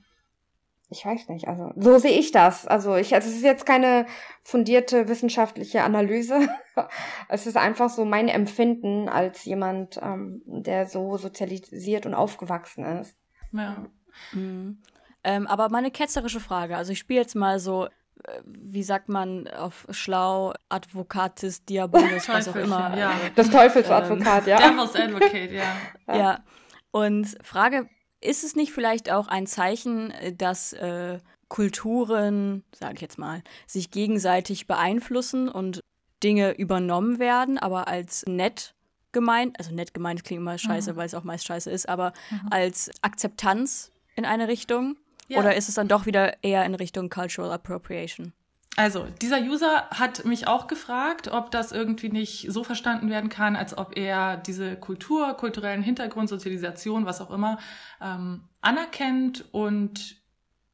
[0.91, 2.67] ich weiß nicht, also so sehe ich das.
[2.67, 4.07] Also ich, also es ist jetzt keine
[4.43, 6.49] fundierte wissenschaftliche Analyse.
[7.29, 13.17] es ist einfach so mein Empfinden als jemand, ähm, der so sozialisiert und aufgewachsen ist.
[13.53, 13.85] Ja.
[14.33, 14.83] Mhm.
[15.25, 19.47] Ähm, aber meine ketzerische Frage, also ich spiele jetzt mal so, äh, wie sagt man
[19.49, 22.97] auf schlau, Advocatis Diabolus, was auch immer.
[22.97, 23.13] Ja.
[23.35, 24.71] Das Teufelsadvokat, ähm, ja.
[24.71, 26.17] Devil's Advocate, ja.
[26.17, 26.45] Ja.
[26.93, 33.01] Und frage ist es nicht vielleicht auch ein Zeichen, äh, dass äh, Kulturen, sage ich
[33.01, 35.81] jetzt mal, sich gegenseitig beeinflussen und
[36.23, 38.75] Dinge übernommen werden, aber als nett
[39.13, 40.97] gemeint, also nett gemeint klingt immer scheiße, mhm.
[40.97, 42.49] weil es auch meist scheiße ist, aber mhm.
[42.51, 44.97] als Akzeptanz in eine Richtung?
[45.29, 45.39] Ja.
[45.39, 48.33] Oder ist es dann doch wieder eher in Richtung Cultural Appropriation?
[48.77, 53.57] Also, dieser User hat mich auch gefragt, ob das irgendwie nicht so verstanden werden kann,
[53.57, 57.59] als ob er diese Kultur, kulturellen Hintergrund, Sozialisation, was auch immer,
[58.01, 60.17] ähm, anerkennt und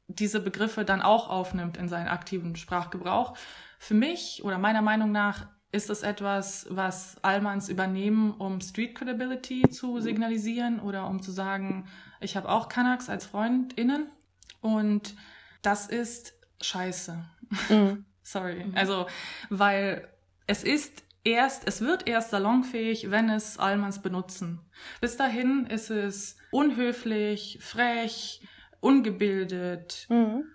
[0.07, 3.35] diese Begriffe dann auch aufnimmt in seinen aktiven Sprachgebrauch.
[3.79, 9.63] Für mich oder meiner Meinung nach ist es etwas, was Allmanns übernehmen, um Street Credibility
[9.69, 11.87] zu signalisieren oder um zu sagen,
[12.21, 14.07] ich habe auch Kanaks als FreundInnen.
[14.61, 15.15] Und
[15.61, 17.25] das ist scheiße.
[17.69, 18.05] Mhm.
[18.23, 18.65] Sorry.
[18.73, 19.05] Also,
[19.49, 20.07] weil
[20.47, 24.61] es ist erst, es wird erst salonfähig, wenn es Allmanns benutzen.
[25.01, 28.41] Bis dahin ist es unhöflich, frech,
[28.79, 30.07] ungebildet.
[30.09, 30.45] Mhm.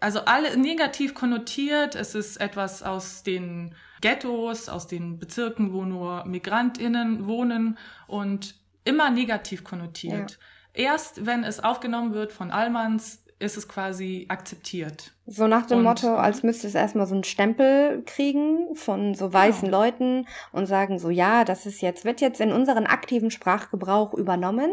[0.00, 1.94] Also alle negativ konnotiert.
[1.94, 9.10] Es ist etwas aus den Ghettos, aus den Bezirken, wo nur MigrantInnen wohnen und immer
[9.10, 10.32] negativ konnotiert.
[10.32, 10.92] Ja.
[10.92, 15.12] Erst wenn es aufgenommen wird von Allmanns, ist es quasi akzeptiert.
[15.26, 19.32] So nach dem und, Motto, als müsste es erstmal so einen Stempel kriegen von so
[19.32, 19.82] weißen genau.
[19.82, 24.72] Leuten und sagen so, ja, das ist jetzt, wird jetzt in unseren aktiven Sprachgebrauch übernommen.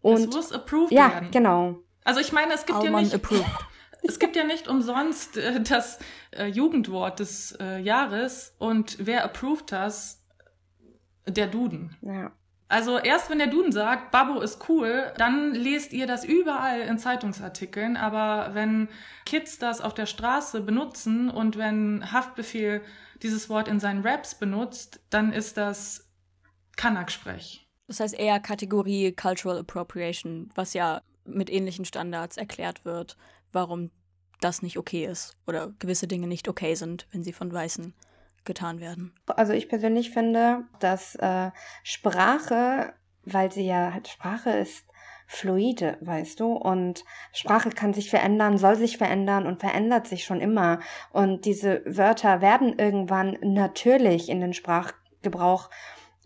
[0.00, 1.30] Und es muss approved ja, werden.
[1.30, 1.76] genau.
[2.04, 3.44] Also ich meine, es gibt All ja nicht, approved.
[4.02, 5.98] es gibt ja nicht umsonst äh, das
[6.32, 10.20] äh, Jugendwort des äh, Jahres und wer approved das?
[11.26, 11.96] Der Duden.
[12.02, 12.32] Ja.
[12.74, 16.98] Also erst wenn der Duden sagt, Babbo ist cool, dann lest ihr das überall in
[16.98, 17.96] Zeitungsartikeln.
[17.96, 18.88] Aber wenn
[19.24, 22.82] Kids das auf der Straße benutzen und wenn Haftbefehl
[23.22, 26.10] dieses Wort in seinen Raps benutzt, dann ist das
[26.76, 27.64] Kanak-Sprech.
[27.86, 33.16] Das heißt eher Kategorie Cultural Appropriation, was ja mit ähnlichen Standards erklärt wird,
[33.52, 33.92] warum
[34.40, 37.94] das nicht okay ist oder gewisse Dinge nicht okay sind, wenn sie von Weißen
[38.44, 39.14] getan werden.
[39.26, 41.50] Also ich persönlich finde, dass äh,
[41.82, 42.92] Sprache,
[43.24, 44.86] weil sie ja halt Sprache ist,
[45.26, 46.52] fluide, weißt du?
[46.52, 50.80] Und Sprache kann sich verändern, soll sich verändern und verändert sich schon immer.
[51.12, 55.70] Und diese Wörter werden irgendwann natürlich in den Sprachgebrauch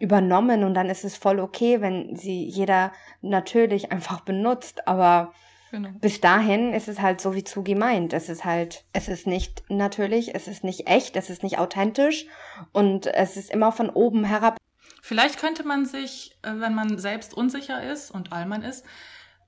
[0.01, 5.33] übernommen und dann ist es voll okay, wenn sie jeder natürlich einfach benutzt, aber
[5.71, 5.91] Genau.
[6.01, 8.13] Bis dahin ist es halt so wie zu gemeint.
[8.13, 12.27] Es ist halt, es ist nicht natürlich, es ist nicht echt, es ist nicht authentisch
[12.73, 14.57] und es ist immer von oben herab.
[15.03, 18.85] Vielleicht könnte man sich, äh, wenn man selbst unsicher ist und Allmann ist,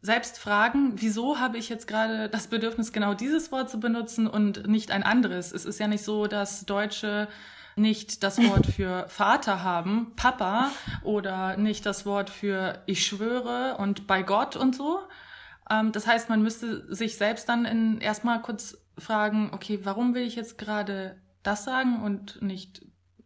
[0.02, 4.66] selbst fragen, wieso habe ich jetzt gerade das Bedürfnis, genau dieses Wort zu benutzen und
[4.66, 5.52] nicht ein anderes?
[5.52, 7.28] Es ist ja nicht so, dass Deutsche
[7.76, 10.70] nicht das Wort für Vater haben, Papa,
[11.02, 15.00] oder nicht das Wort für ich schwöre und bei Gott und so.
[15.70, 20.22] Ähm, das heißt, man müsste sich selbst dann in, erstmal kurz fragen, okay, warum will
[20.22, 22.84] ich jetzt gerade das sagen und nicht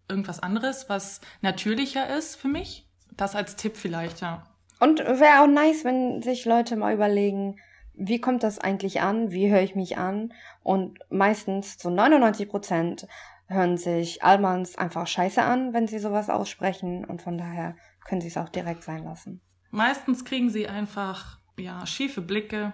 [0.08, 2.88] irgendwas anderes, was natürlicher ist für mich?
[3.16, 4.44] Das als Tipp vielleicht, ja.
[4.80, 7.56] Und wäre auch nice, wenn sich Leute mal überlegen,
[7.94, 9.30] wie kommt das eigentlich an?
[9.30, 10.32] Wie höre ich mich an?
[10.62, 13.06] Und meistens zu 99 Prozent
[13.46, 17.04] hören sich Almans einfach scheiße an, wenn sie sowas aussprechen.
[17.04, 19.40] Und von daher können sie es auch direkt sein lassen.
[19.70, 22.72] Meistens kriegen sie einfach, ja, schiefe Blicke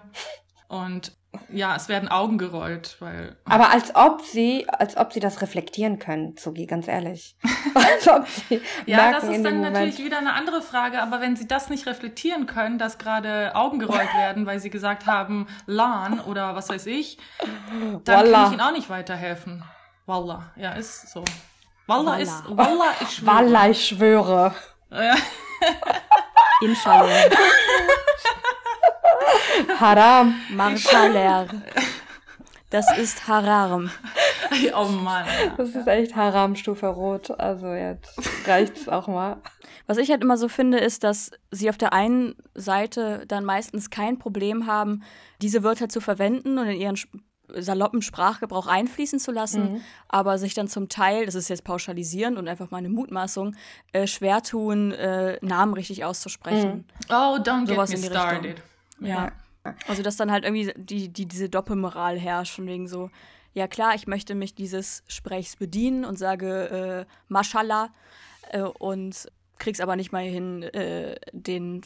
[0.67, 1.11] und
[1.49, 3.37] ja, es werden Augen gerollt, weil.
[3.45, 7.37] Aber als ob sie, als ob sie das reflektieren können, Zugi, ganz ehrlich.
[7.73, 11.47] als ob sie ja, das ist dann natürlich wieder eine andere Frage, aber wenn sie
[11.47, 16.55] das nicht reflektieren können, dass gerade Augen gerollt werden, weil sie gesagt haben, LAN oder
[16.55, 17.17] was weiß ich,
[18.03, 18.37] dann Wallah.
[18.37, 19.63] kann ich ihnen auch nicht weiterhelfen.
[20.05, 21.23] Wallah, ja, ist so.
[21.87, 22.17] Wallah, Wallah.
[22.19, 23.35] ist, Wallah, ich schwöre.
[23.35, 24.55] Wallah, ich schwöre.
[24.91, 25.15] Ja.
[26.61, 27.29] Inshallah.
[29.79, 30.35] Haram.
[30.49, 31.47] Marshaller.
[32.69, 33.91] Das ist Haram.
[34.75, 35.25] Oh Mann.
[35.55, 37.31] Das ist echt Haram-Stufe Rot.
[37.39, 39.37] Also jetzt reicht es auch mal.
[39.87, 43.89] Was ich halt immer so finde, ist, dass sie auf der einen Seite dann meistens
[43.89, 45.03] kein Problem haben,
[45.41, 46.97] diese Wörter zu verwenden und in ihren
[47.53, 49.81] saloppen Sprachgebrauch einfließen zu lassen, mhm.
[50.07, 53.55] aber sich dann zum Teil, das ist jetzt pauschalisierend und einfach meine Mutmaßung,
[53.91, 56.69] äh, schwer tun, äh, Namen richtig auszusprechen.
[56.69, 56.85] Mhm.
[57.09, 58.45] Oh, don't Sowas get me started.
[58.45, 58.70] Richtung.
[59.07, 59.31] Ja.
[59.87, 63.09] Also, dass dann halt irgendwie die, die, diese Doppelmoral herrscht, von wegen so,
[63.53, 67.89] ja klar, ich möchte mich dieses Sprechs bedienen und sage äh, Mashallah
[68.49, 71.81] äh, und krieg's aber nicht mal hin, äh, den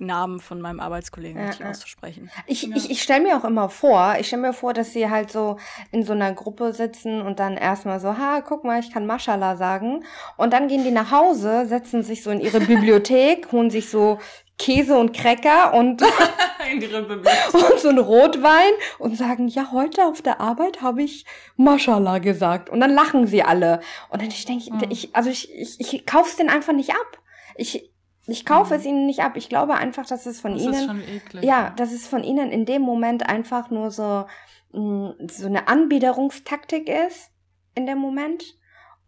[0.00, 2.30] Namen von meinem Arbeitskollegen ja, richtig auszusprechen.
[2.46, 2.76] Ich, ja.
[2.76, 5.58] ich, ich stelle mir auch immer vor, ich stelle mir vor, dass sie halt so
[5.90, 9.56] in so einer Gruppe sitzen und dann erstmal so, ha, guck mal, ich kann Mashallah
[9.56, 10.04] sagen.
[10.36, 14.18] Und dann gehen die nach Hause, setzen sich so in ihre Bibliothek, holen sich so
[14.62, 16.02] Käse und Cracker und,
[17.52, 21.24] und so ein Rotwein und sagen, ja, heute auf der Arbeit habe ich
[21.56, 22.70] Mashallah gesagt.
[22.70, 23.80] Und dann lachen sie alle.
[24.10, 24.82] Und dann ich denke, mhm.
[24.88, 27.18] ich, also ich, ich, ich kauf's den einfach nicht ab.
[27.56, 27.90] Ich,
[28.28, 28.80] ich kaufe mhm.
[28.80, 29.36] es ihnen nicht ab.
[29.36, 32.22] Ich glaube einfach, dass es von das ihnen, ist schon eklig, ja, dass es von
[32.22, 34.26] ihnen in dem Moment einfach nur so,
[34.72, 37.30] mm, so eine Anbiederungstaktik ist
[37.74, 38.44] in dem Moment.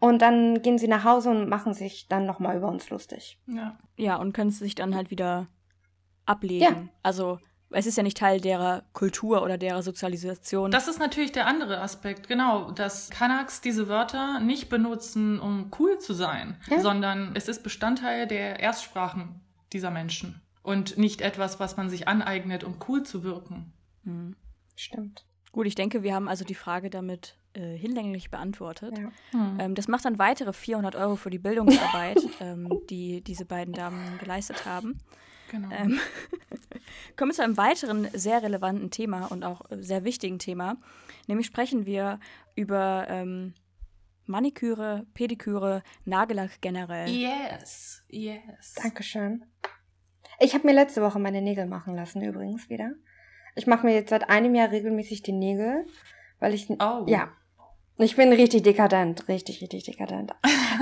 [0.04, 3.38] Und dann gehen sie nach Hause und machen sich dann nochmal über uns lustig.
[3.46, 3.78] Ja.
[3.96, 5.46] Ja, und können sich dann halt wieder
[6.26, 6.62] ablegen.
[6.62, 6.88] Ja.
[7.02, 7.38] Also
[7.70, 10.70] es ist ja nicht Teil derer Kultur oder derer Sozialisation.
[10.70, 15.98] Das ist natürlich der andere Aspekt, genau, dass Kanaks diese Wörter nicht benutzen, um cool
[15.98, 16.80] zu sein, ja.
[16.80, 19.40] sondern es ist Bestandteil der Erstsprachen
[19.72, 23.72] dieser Menschen und nicht etwas, was man sich aneignet, um cool zu wirken.
[24.02, 24.36] Mhm.
[24.76, 25.24] Stimmt.
[25.50, 28.98] Gut, ich denke, wir haben also die Frage damit äh, hinlänglich beantwortet.
[28.98, 29.12] Ja.
[29.30, 29.58] Hm.
[29.60, 34.18] Ähm, das macht dann weitere 400 Euro für die Bildungsarbeit, ähm, die diese beiden Damen
[34.18, 34.98] geleistet haben.
[35.50, 35.68] Genau.
[35.70, 36.00] Ähm,
[37.16, 40.76] kommen wir zu einem weiteren sehr relevanten Thema und auch sehr wichtigen Thema.
[41.28, 42.18] Nämlich sprechen wir
[42.56, 43.54] über ähm,
[44.26, 47.08] Maniküre, Pediküre, Nagellack generell.
[47.08, 48.74] Yes, yes.
[48.82, 49.44] Dankeschön.
[50.40, 52.92] Ich habe mir letzte Woche meine Nägel machen lassen, übrigens wieder.
[53.54, 55.86] Ich mache mir jetzt seit einem Jahr regelmäßig die Nägel,
[56.40, 56.68] weil ich.
[56.70, 57.04] Oh.
[57.06, 57.30] Ja,
[57.98, 60.32] ich bin richtig dekadent, richtig, richtig dekadent.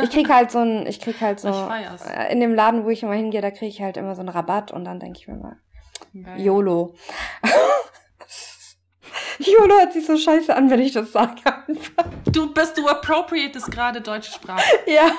[0.03, 3.03] Ich krieg halt so ein, ich krieg halt so, äh, in dem Laden, wo ich
[3.03, 5.37] immer hingehe, da kriege ich halt immer so einen Rabatt und dann denke ich mir
[5.37, 5.57] mal,
[6.15, 6.41] Geil.
[6.41, 6.95] YOLO.
[9.39, 11.35] YOLO hört sich so scheiße an, wenn ich das sage.
[12.27, 14.63] Du bist, du appropriatest gerade deutsche Sprache.
[14.87, 15.11] Ja.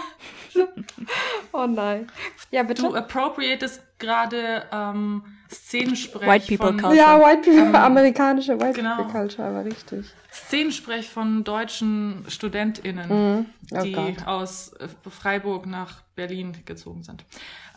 [1.51, 2.11] Oh nein.
[2.51, 2.83] Ja, bitte.
[2.83, 6.97] Du appropriatest gerade ähm, Szenensprech White People von, Culture.
[6.97, 8.95] Ja, White People, ähm, amerikanische White genau.
[8.97, 10.05] People Culture, aber richtig.
[10.31, 13.45] Szenensprech von deutschen StudentInnen, mm.
[13.71, 14.25] oh die Gott.
[14.25, 17.23] aus äh, Freiburg nach Berlin gezogen sind.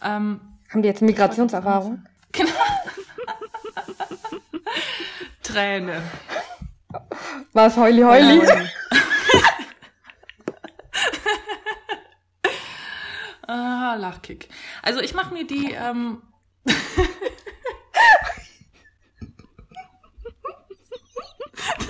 [0.02, 2.04] Ähm, Haben die jetzt Migrationserfahrung?
[2.32, 2.50] Genau.
[5.42, 6.02] Träne.
[7.52, 8.42] War es Heuli Heuli?
[13.46, 14.48] ah, Lachkick.
[14.82, 15.72] Also ich mache mir die.
[15.72, 16.22] Ähm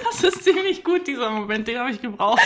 [0.04, 2.40] das ist ziemlich gut, dieser Moment, den habe ich gebraucht.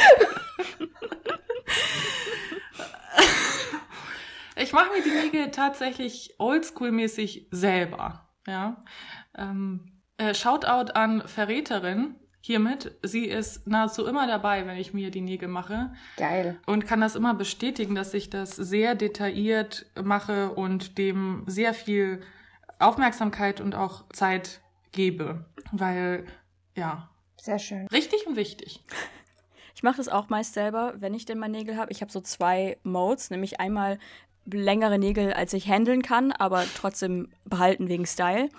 [4.56, 8.28] ich mache mir die Nägel tatsächlich oldschool-mäßig selber.
[8.46, 8.82] Ja.
[9.36, 12.96] Ähm, äh, Shoutout an Verräterin hiermit.
[13.02, 15.92] Sie ist nahezu immer dabei, wenn ich mir die Nägel mache.
[16.16, 16.58] Geil.
[16.66, 22.20] Und kann das immer bestätigen, dass ich das sehr detailliert mache und dem sehr viel
[22.80, 24.60] Aufmerksamkeit und auch Zeit
[24.92, 25.44] gebe.
[25.72, 26.26] Weil,
[26.74, 27.08] ja.
[27.40, 27.86] Sehr schön.
[27.88, 28.84] Richtig und wichtig.
[29.72, 31.90] Ich mache das auch meist selber, wenn ich denn mal Nägel habe.
[31.90, 33.98] Ich habe so zwei Modes, nämlich einmal
[34.44, 38.50] längere Nägel, als ich handeln kann, aber trotzdem behalten wegen Style.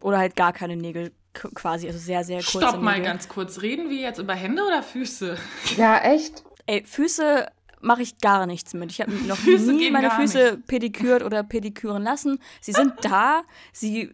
[0.00, 3.62] Oder halt gar keine Nägel quasi, also sehr, sehr kurze Stopp mal ganz kurz.
[3.62, 5.36] Reden wir jetzt über Hände oder Füße?
[5.76, 6.42] Ja, echt?
[6.66, 7.46] Ey, Füße
[7.84, 8.90] mache ich gar nichts mit.
[8.90, 10.66] Ich habe noch Füße nie meine Füße nicht.
[10.66, 12.40] pedikürt oder pediküren lassen.
[12.60, 13.42] Sie sind da,
[13.72, 14.10] sie,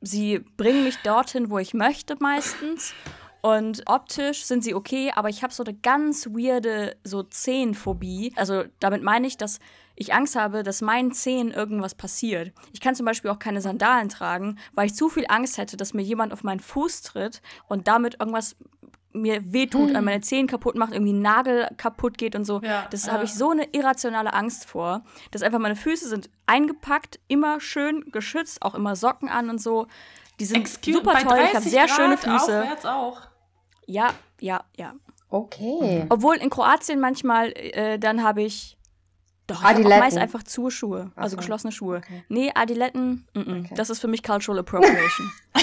[0.00, 2.94] sie bringen mich dorthin, wo ich möchte meistens.
[3.40, 8.32] Und optisch sind sie okay, aber ich habe so eine ganz weirde so Zehenphobie.
[8.36, 9.58] Also damit meine ich, dass
[9.96, 12.52] ich Angst habe, dass meinen Zehen irgendwas passiert.
[12.72, 15.92] Ich kann zum Beispiel auch keine Sandalen tragen, weil ich zu viel Angst hätte, dass
[15.92, 18.56] mir jemand auf meinen Fuß tritt und damit irgendwas
[19.12, 22.60] mir wehtut, an meine Zehen kaputt macht, irgendwie ein Nagel kaputt geht und so.
[22.62, 23.12] Ja, das ja.
[23.12, 28.10] habe ich so eine irrationale Angst vor, dass einfach meine Füße sind eingepackt, immer schön
[28.10, 29.86] geschützt, auch immer Socken an und so.
[30.40, 32.64] Die sind Excuse, super toll, ich habe sehr Grad schöne Füße.
[32.84, 33.20] Auch.
[33.86, 34.94] Ja, ja, ja.
[35.28, 36.06] Okay.
[36.08, 38.76] Obwohl in Kroatien manchmal, äh, dann habe ich
[39.46, 39.98] doch, Adiletten.
[39.98, 41.42] meist einfach zu Schuhe, also okay.
[41.42, 41.98] geschlossene Schuhe.
[41.98, 42.24] Okay.
[42.28, 43.60] Nee, Adiletten, mm -mm.
[43.64, 43.74] Okay.
[43.74, 45.32] das ist für mich Cultural Appropriation.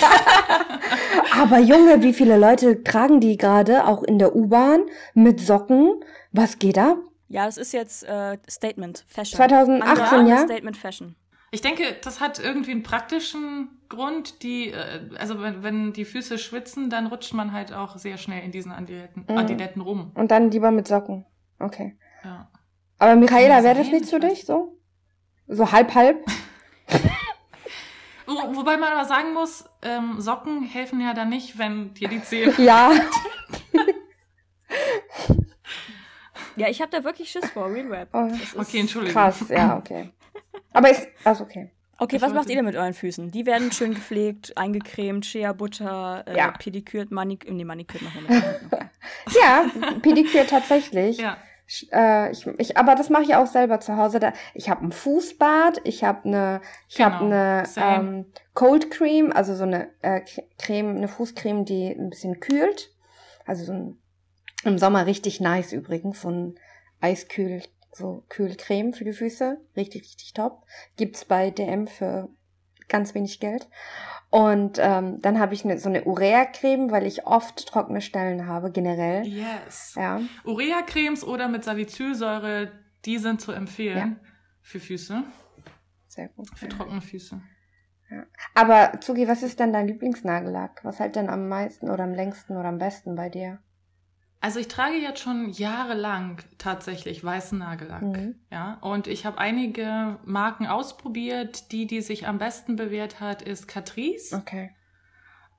[1.40, 4.82] Aber Junge, wie viele Leute tragen die gerade auch in der U-Bahn
[5.14, 6.04] mit Socken?
[6.32, 6.98] Was geht ab?
[7.28, 9.38] Ja, das ist jetzt äh, Statement Fashion.
[9.38, 10.38] 2018, ja?
[10.40, 11.16] Statement Fashion.
[11.52, 14.44] Ich denke, das hat irgendwie einen praktischen Grund.
[14.44, 18.44] Die, äh, also wenn, wenn die Füße schwitzen, dann rutscht man halt auch sehr schnell
[18.44, 19.38] in diesen Adiletten, mhm.
[19.38, 20.12] Adiletten rum.
[20.16, 21.26] Und dann lieber mit Socken.
[21.60, 21.96] Okay.
[23.00, 24.78] Aber Michaela, wäre das nichts für dich so?
[25.48, 26.24] So halb halb?
[28.28, 32.22] Wo, wobei man aber sagen muss, ähm, Socken helfen ja dann nicht, wenn dir die
[32.22, 32.54] Zähne.
[32.60, 32.92] ja.
[36.56, 38.10] ja, ich habe da wirklich Schiss vor, Real Rap.
[38.14, 39.20] Oh, okay, Entschuldigung.
[39.20, 40.12] Krass, ja, okay.
[40.74, 41.72] Aber ist, also okay.
[41.98, 43.32] Okay, ich was macht ihr denn mit euren Füßen?
[43.32, 46.52] Die werden schön gepflegt, eingecremt, Shea Butter, äh, ja.
[46.52, 48.44] pedikürt, manikürt, nee, manikürt machen wir mit.
[49.26, 49.38] Okay.
[49.42, 49.66] ja,
[50.02, 51.18] pedikürt tatsächlich.
[51.18, 51.38] Ja.
[51.92, 54.20] Äh, ich, ich, aber das mache ich auch selber zu Hause.
[54.20, 59.32] Da, ich habe ein Fußbad, ich habe eine, ich genau, habe eine ähm, Cold Cream,
[59.32, 60.22] also so eine äh,
[60.58, 62.92] Creme, eine Fußcreme, die ein bisschen kühlt.
[63.46, 63.98] Also so ein,
[64.64, 66.56] im Sommer richtig nice übrigens, so ein
[67.02, 70.64] Eiskühl, so Kühlcreme für die Füße, richtig richtig top.
[70.98, 72.30] Gibt's bei DM für
[72.90, 73.70] ganz wenig Geld.
[74.32, 78.72] Und ähm, dann habe ich ne, so eine Urea-Creme, weil ich oft trockene Stellen habe,
[78.72, 79.26] generell.
[79.26, 79.96] Yes.
[79.96, 80.22] Ja.
[80.46, 82.72] Urea-Cremes oder mit Salicylsäure,
[83.06, 84.30] die sind zu empfehlen ja.
[84.62, 85.24] für Füße.
[86.08, 86.50] Sehr gut.
[86.56, 86.72] Für ja.
[86.72, 87.42] trockene Füße.
[88.12, 88.26] Ja.
[88.54, 90.82] Aber Zugi, was ist denn dein Lieblingsnagellack?
[90.84, 93.60] Was hält denn am meisten oder am längsten oder am besten bei dir?
[94.42, 98.02] Also ich trage jetzt schon jahrelang tatsächlich weißen Nagellack.
[98.02, 98.36] Mhm.
[98.50, 101.72] Ja, und ich habe einige Marken ausprobiert.
[101.74, 104.36] Die, die sich am besten bewährt hat, ist Catrice.
[104.36, 104.72] Okay.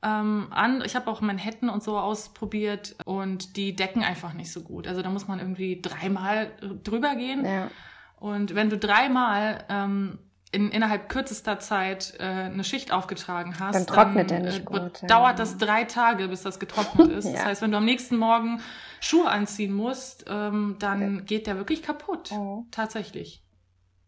[0.03, 4.63] Ähm, an, ich habe auch Manhattan und so ausprobiert und die decken einfach nicht so
[4.63, 4.89] gut.
[4.89, 6.51] Also da muss man irgendwie dreimal
[6.83, 7.45] drüber gehen.
[7.45, 7.71] Ja.
[8.19, 10.19] Und wenn du dreimal ähm,
[10.53, 14.65] in, innerhalb kürzester Zeit äh, eine Schicht aufgetragen hast, dann trocknet dann, er nicht äh,
[14.65, 15.03] gut.
[15.09, 15.45] Dauert ja.
[15.45, 17.27] das drei Tage, bis das getrocknet ist.
[17.27, 17.33] ja.
[17.33, 18.61] Das heißt, wenn du am nächsten Morgen
[19.01, 21.25] Schuhe anziehen musst, ähm, dann okay.
[21.25, 22.33] geht der wirklich kaputt.
[22.33, 22.65] Oh.
[22.71, 23.45] Tatsächlich.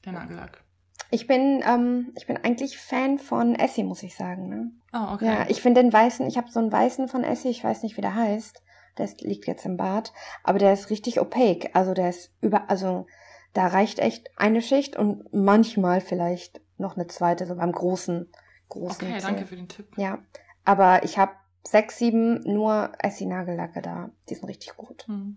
[0.04, 0.62] Der Nagellack.
[1.10, 4.48] Ich bin, ähm, ich bin eigentlich Fan von Essie, muss ich sagen.
[4.48, 4.70] Ne?
[4.92, 5.26] Oh, okay.
[5.26, 7.96] Ja, ich finde den weißen, ich habe so einen weißen von Essie, ich weiß nicht,
[7.96, 8.62] wie der heißt.
[8.98, 10.12] Der ist, liegt jetzt im Bad,
[10.42, 11.70] aber der ist richtig opaque.
[11.74, 13.06] Also der ist über, also
[13.52, 18.30] da reicht echt eine Schicht und manchmal vielleicht noch eine zweite, so beim großen,
[18.68, 19.06] großen.
[19.06, 19.30] Okay, Zähl.
[19.30, 19.86] danke für den Tipp.
[19.96, 20.18] Ja,
[20.64, 21.32] aber ich habe
[21.64, 24.10] sechs, sieben nur Essie-Nagellacke da.
[24.28, 25.06] Die sind richtig gut.
[25.06, 25.36] Hm.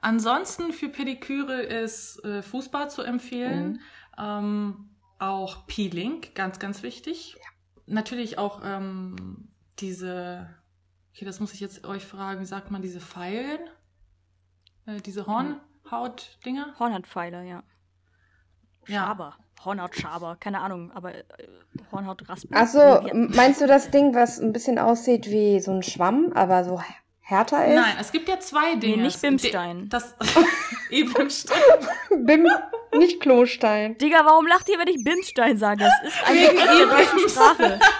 [0.00, 3.72] Ansonsten für Pediküre ist äh, Fußball zu empfehlen.
[3.72, 3.80] Mhm.
[4.18, 7.34] Ähm, auch Peeling, ganz, ganz wichtig.
[7.34, 7.44] Ja.
[7.86, 10.48] Natürlich auch ähm, diese,
[11.12, 13.60] okay, das muss ich jetzt euch fragen, wie sagt man, diese Pfeilen?
[14.86, 15.60] Äh, diese Horn.
[15.90, 15.96] Mhm.
[15.96, 16.74] Hautdinger?
[16.78, 17.62] Hornhautpfeile, ja.
[18.86, 19.06] ja.
[19.06, 19.36] Schaber.
[19.64, 21.24] Hornhautschaber, keine Ahnung, aber äh,
[21.92, 22.56] Hornhautraspen.
[22.56, 26.80] Achso, meinst du das Ding, was ein bisschen aussieht wie so ein Schwamm, aber so
[27.20, 27.74] härter ist?
[27.74, 28.96] Nein, es gibt ja zwei Dinge.
[28.96, 29.88] Nee, nicht Bimstein.
[29.90, 30.14] Das,
[30.90, 31.58] Bimstein.
[32.24, 32.48] Bim,
[32.96, 33.98] nicht Klostein.
[33.98, 35.84] Digga, warum lacht ihr, wenn ich Bimstein sage?
[35.84, 37.80] Das ist ein Begriff der deutschen Sprache.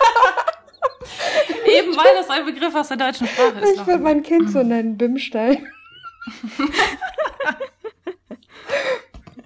[1.67, 3.77] Eben weil das ein Begriff aus der deutschen Sprache ist.
[3.77, 5.67] Ich würde mein Kind so nennen, Bimstein.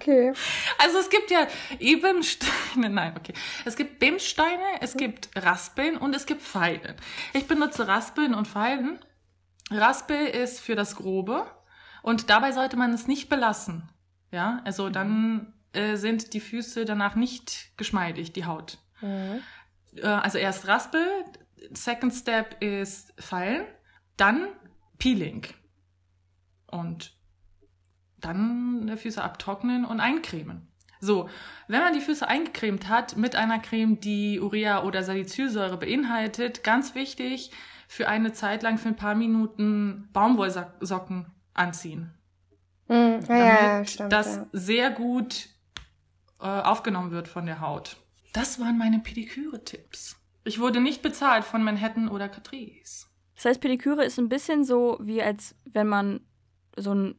[0.05, 0.33] okay.
[0.77, 1.47] Also es gibt ja
[1.79, 3.33] Ebensteine, nein, okay.
[3.65, 6.95] Es gibt Bimsteine, es gibt Raspeln und es gibt Pfeilen.
[7.33, 8.99] Ich benutze Raspeln und Pfeilen.
[9.71, 11.47] Raspel ist für das Grobe
[12.03, 13.89] und dabei sollte man es nicht belassen.
[14.31, 18.77] Ja, also dann äh, sind die Füße danach nicht geschmeidig, die Haut.
[19.01, 19.41] Mhm.
[19.95, 21.05] Äh, also erst Raspel,
[21.71, 23.65] second step ist Feilen,
[24.17, 24.49] dann
[24.97, 25.47] Peeling.
[26.67, 27.14] Und
[28.25, 30.67] dann die Füße abtrocknen und eincremen.
[30.99, 31.29] So,
[31.67, 36.95] wenn man die Füße eingecremt hat mit einer Creme, die Urea oder Salicylsäure beinhaltet, ganz
[36.95, 37.51] wichtig,
[37.87, 42.13] für eine Zeit lang, für ein paar Minuten Baumwollsocken anziehen.
[42.87, 44.47] Mm, ja, damit stimmt, das ja.
[44.53, 45.49] sehr gut
[46.39, 47.97] äh, aufgenommen wird von der Haut.
[48.33, 50.17] Das waren meine Pediküre-Tipps.
[50.43, 53.07] Ich wurde nicht bezahlt von Manhattan oder Catrice.
[53.35, 56.21] Das heißt, Pediküre ist ein bisschen so, wie als wenn man
[56.77, 57.15] so ein,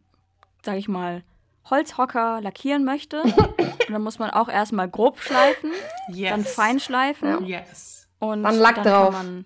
[0.66, 1.22] sag ich mal,
[1.70, 3.22] Holzhocker lackieren möchte.
[3.22, 3.34] und
[3.88, 5.70] dann muss man auch erstmal grob schleifen,
[6.08, 6.30] Yes.
[6.30, 8.08] dann fein schleifen Yes.
[8.18, 9.14] und Dann Lack dann drauf.
[9.14, 9.44] Kann man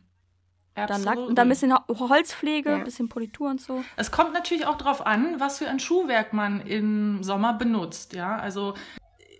[0.74, 2.76] dann, und dann ein bisschen Ho- Holzpflege, Ja.
[2.76, 3.84] ein bisschen Politur und so.
[3.96, 8.14] Es kommt natürlich auch darauf an, was für ein Schuhwerk man im Sommer benutzt.
[8.14, 8.74] Ja, also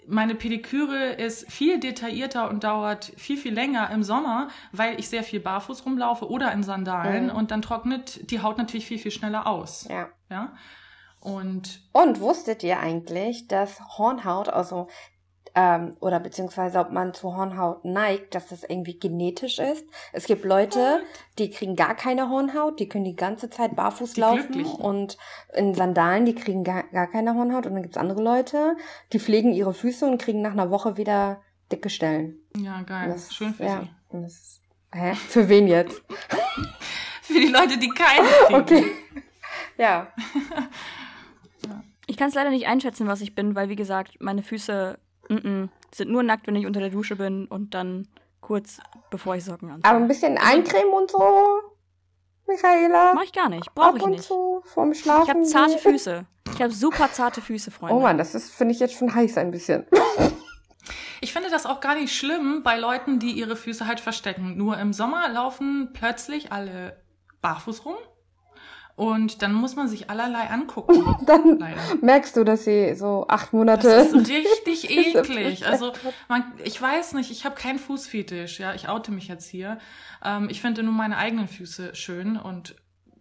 [0.06, 5.22] meine Pediküre ist viel detaillierter und dauert viel, viel länger im Sommer, weil ich sehr
[5.22, 7.30] viel barfuß rumlaufe oder in Sandalen Mhm.
[7.36, 9.86] und dann trocknet die Haut natürlich viel, viel schneller aus.
[9.88, 10.08] Ja.
[10.30, 10.52] Ja.
[11.20, 14.88] Und Und wusstet ihr eigentlich, dass Hornhaut, also
[15.54, 19.84] ähm, oder beziehungsweise ob man zu Hornhaut neigt, dass das irgendwie genetisch ist?
[20.12, 21.02] Es gibt Leute,
[21.38, 24.80] die kriegen gar keine Hornhaut, die können die ganze Zeit barfuß Die laufen Glücklichen.
[24.80, 25.18] und
[25.52, 27.66] in Sandalen, die kriegen gar, gar keine Hornhaut.
[27.66, 28.76] Und dann gibt's andere Leute,
[29.12, 31.40] die pflegen ihre Füße und kriegen nach einer Woche wieder
[31.72, 32.38] dicke Stellen.
[32.56, 33.08] ja, geil.
[33.08, 34.18] Das- Schön für ja, Sie.
[34.24, 34.60] ist,
[34.94, 35.14] hä?
[35.14, 36.00] Für wen jetzt?
[37.22, 38.60] Für die Leute, die keine kriegen.
[38.60, 38.84] Okay.
[39.78, 40.12] Ja.
[42.10, 44.98] Ich kann es leider nicht einschätzen, was ich bin, weil, wie gesagt, meine Füße
[45.28, 48.08] mm -mm, sind nur nackt, wenn ich unter der Dusche bin und dann
[48.40, 48.80] kurz
[49.10, 49.88] bevor ich Socken anziehe.
[49.88, 51.18] Aber ein bisschen eincremen und so,
[52.48, 53.14] Michaela.
[53.14, 54.24] Mach ich gar nicht, brauche Ab ich und nicht.
[54.24, 55.22] zu vorm Schlafen.
[55.22, 55.78] Ich habe zarte.
[55.78, 56.26] Füße.
[56.52, 57.94] Ich habe super zarte Füße, Freunde.
[57.94, 59.86] Oh Mann, das ist, finde ich jetzt schon heiß ein bisschen.
[61.22, 64.56] Ich finde das auch gar nicht schlimm bei Leuten, die ihre Füße halt verstecken.
[64.56, 66.96] Nur im Sommer laufen plötzlich alle
[67.42, 67.96] barfuß rum.
[69.00, 71.16] Und dann muss man sich allerlei angucken.
[71.26, 71.80] Dann Leider.
[72.02, 73.88] merkst du, dass sie so acht Monate.
[73.88, 75.66] Das ist richtig eklig.
[75.66, 75.94] Also
[76.28, 78.60] man, ich weiß nicht, ich habe keinen Fußfetisch.
[78.60, 79.78] Ja, ich oute mich jetzt hier.
[80.22, 82.74] Ähm, ich finde nur meine eigenen Füße schön und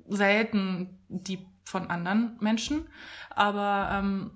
[0.10, 2.86] selten die von anderen Menschen.
[3.34, 4.32] Aber ähm,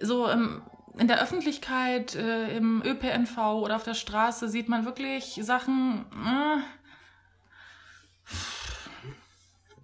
[0.00, 0.62] so im,
[0.98, 6.06] in der Öffentlichkeit, äh, im ÖPNV oder auf der Straße sieht man wirklich Sachen.
[6.10, 6.60] Äh,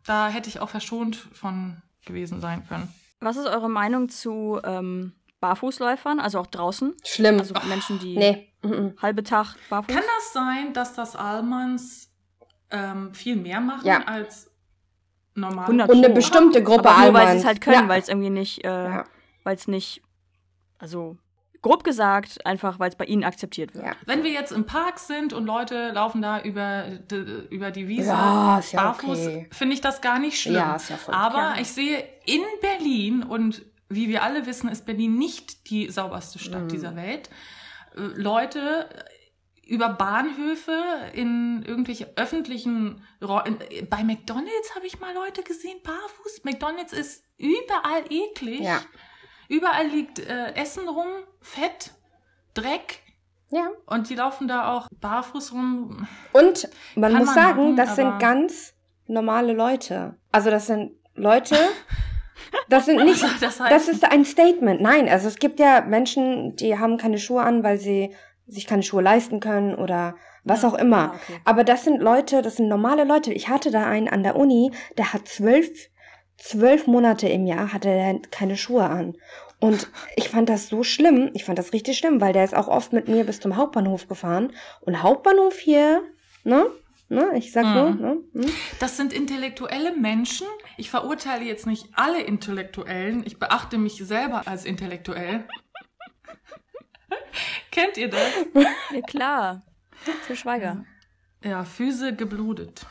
[0.09, 2.93] da hätte ich auch verschont von gewesen sein können.
[3.21, 6.95] Was ist eure Meinung zu ähm, Barfußläufern, also auch draußen?
[7.05, 7.39] Schlimm.
[7.39, 8.53] Also Menschen, die nee.
[8.63, 8.95] mhm.
[9.03, 12.11] halbe Tag barfuß Kann das sein, dass das Almans
[12.71, 14.03] ähm, viel mehr machen Ja.
[14.05, 14.51] als
[15.35, 15.65] normal?
[15.67, 17.41] 100 Und eine bestimmte Gruppe Aber nur weil sie Almans.
[17.41, 17.89] es halt können, Ja.
[17.89, 19.05] weil es irgendwie nicht, äh, Ja.
[19.45, 20.03] weil es nicht,
[20.79, 21.19] also
[21.63, 23.85] grob gesagt, einfach weil es bei ihnen akzeptiert wird.
[23.87, 23.93] Ja.
[24.07, 28.09] Wenn wir jetzt im Park sind und Leute laufen da über, die, über die Wiese
[28.11, 29.49] Ja, ja barfuß, okay.
[29.53, 30.55] finde ich das gar nicht schlimm.
[30.57, 34.85] Ja, ist ja voll Aber ich sehe in Berlin und wie wir alle wissen, ist
[34.87, 36.69] Berlin nicht die sauberste Stadt Mhm.
[36.69, 37.31] dieser Welt.
[37.97, 38.89] äh, Leute
[39.67, 40.73] über Bahnhöfe
[41.13, 43.59] in irgendwelche öffentlichen Räu- in,
[43.91, 46.45] bei McDonald's habe ich mal Leute gesehen barfuß.
[46.45, 48.61] McDonald's ist überall eklig.
[48.61, 48.81] Ja.
[49.49, 51.07] Überall liegt äh, Essen rum,
[51.41, 51.93] Fett,
[52.55, 53.01] Dreck
[53.51, 53.69] ja.
[53.87, 56.07] und die laufen da auch barfuß rum.
[56.33, 58.75] Und man Kann muss man sagen, machen, das sind ganz
[59.07, 60.17] normale Leute.
[60.33, 61.57] Also das sind Leute,
[62.69, 64.81] das sind nicht, das heißt, das ist ein Statement.
[64.81, 68.15] Nein, also es gibt ja Menschen, die haben keine Schuhe an, weil sie
[68.47, 71.13] sich keine Schuhe leisten können oder was auch immer.
[71.13, 71.41] Ah, okay.
[71.45, 73.33] Aber das sind Leute, das sind normale Leute.
[73.33, 75.69] Ich hatte da einen an der Uni, der hat zwölf,
[76.39, 79.17] zwölf Monate im Jahr hatte er keine Schuhe an.
[79.61, 82.69] Und ich fand das so schlimm, ich fand das richtig schlimm, weil der ist auch
[82.69, 84.53] oft mit mir bis zum Hauptbahnhof gefahren.
[84.81, 86.03] Und Hauptbahnhof hier,
[86.45, 86.67] ne?
[87.11, 87.31] Ne?
[87.37, 88.01] Ich sag nur, Mhm.
[88.01, 88.17] ne?
[88.45, 88.53] Hm?
[88.81, 90.47] das sind intellektuelle Menschen.
[90.77, 93.23] Ich verurteile jetzt nicht alle Intellektuellen.
[93.27, 95.45] Ich beachte mich selber als intellektuell.
[97.71, 98.21] Kennt ihr das?
[98.55, 99.63] Ja, klar.
[100.27, 100.85] Til Schweiger.
[101.43, 102.87] Ja, Füße geblutet.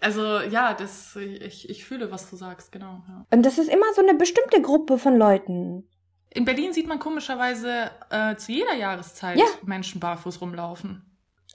[0.00, 3.02] Also ja, das, ich, ich fühle, was du sagst, genau.
[3.08, 3.26] Ja.
[3.30, 5.86] Und das ist immer so eine bestimmte Gruppe von Leuten.
[6.30, 9.44] In Berlin sieht man komischerweise äh, zu jeder Jahreszeit ja.
[9.64, 11.04] Menschen barfuß rumlaufen.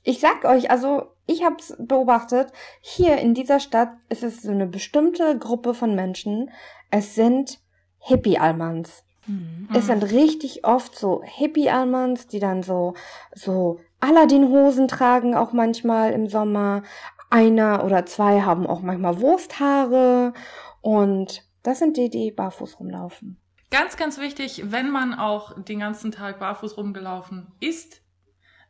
[0.04, 4.52] Ich sag euch, also ich habe es beobachtet, hier in dieser Stadt ist es so
[4.52, 6.52] eine bestimmte Gruppe von Menschen.
[6.92, 7.60] Es sind
[8.00, 9.04] Hippie-Almans.
[9.26, 9.70] Mhm.
[9.74, 12.94] Es sind richtig oft so Hippie-Almans, die dann so,
[13.34, 16.84] so Aladdin-Hosen tragen, auch manchmal im Sommer.
[17.30, 20.34] Einer oder zwei haben auch manchmal Wursthaare.
[20.82, 23.42] Und das sind die, die barfuß rumlaufen.
[23.72, 28.02] Ganz, ganz wichtig, wenn man auch den ganzen Tag barfuß rumgelaufen ist,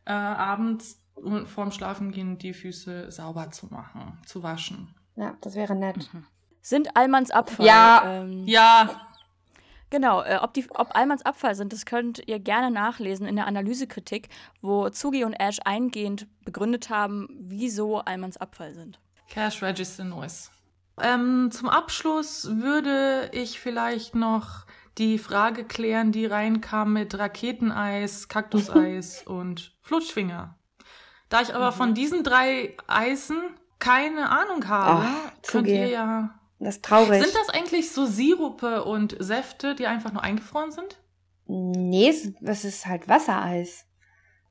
[0.05, 1.01] äh, abends
[1.45, 4.95] vorm Schlafengehen die Füße sauber zu machen, zu waschen.
[5.15, 6.13] Ja, das wäre nett.
[6.13, 6.25] Mhm.
[6.61, 7.65] Sind Almans Abfall?
[7.65, 8.01] Ja.
[8.05, 8.89] Ähm, ja.
[9.95, 13.47] Genau, äh, ob, die, ob Almans Abfall sind, das könnt ihr gerne nachlesen in der
[13.47, 14.27] Analysekritik,
[14.61, 18.99] wo Zugi und Ash eingehend begründet haben, wieso Almans Abfall sind.
[19.29, 20.49] Cash Register Noise.
[21.01, 24.65] Ähm, zum Abschluss würde ich vielleicht noch
[24.97, 30.57] die Frage klären, die reinkam mit Raketeneis, Kaktuseis und Flutschfinger.
[31.29, 31.75] Da ich aber mhm.
[31.75, 33.41] von diesen drei Eisen
[33.79, 37.23] keine Ahnung habe, oh, könnt ihr ja das ist traurig.
[37.23, 41.01] Sind das eigentlich so Sirupe und Säfte, die einfach nur eingefroren sind?
[41.47, 43.85] Nee, es ist halt Wassereis.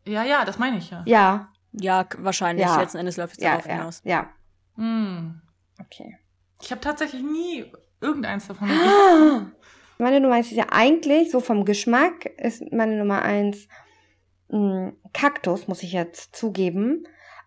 [0.06, 1.02] Ja, ja, das meine ich ja.
[1.06, 1.52] Ja.
[1.72, 2.66] Ja, wahrscheinlich.
[2.66, 2.80] Ja.
[2.80, 4.00] Letzten Endes läuft es ja, darauf ja, hinaus.
[4.04, 4.30] Ja.
[4.76, 5.40] Hm.
[5.80, 6.18] Okay.
[6.62, 7.64] Ich habe tatsächlich nie
[8.00, 9.52] irgendeins davon gegessen.
[9.98, 13.68] Meine Nummer eins ist ja eigentlich, so vom Geschmack, ist meine Nummer eins
[14.48, 17.06] mh, hm, Kaktus, muss ich jetzt zugeben.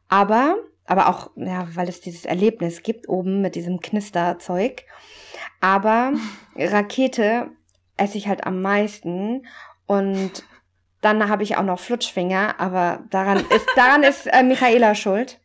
[0.09, 0.57] Aber
[0.87, 4.83] aber auch, ja, weil es dieses Erlebnis gibt oben mit diesem Knisterzeug.
[5.59, 6.13] Aber
[6.55, 7.51] Rakete
[7.97, 9.45] esse ich halt am meisten
[9.85, 10.43] und
[11.01, 15.39] dann habe ich auch noch Flutschfinger, aber daran ist, daran ist äh, Michaela schuld.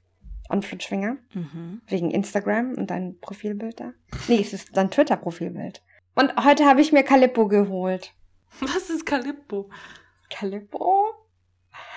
[0.48, 1.16] Und Flutschfinger.
[1.32, 1.80] Mhm.
[1.86, 3.92] Wegen Instagram und dein Profilbild da.
[4.28, 5.80] Nee, es ist dein Twitter-Profilbild.
[6.14, 8.12] Und heute habe ich mir Calippo geholt.
[8.60, 9.70] Was ist Calippo?
[10.28, 11.06] Calippo?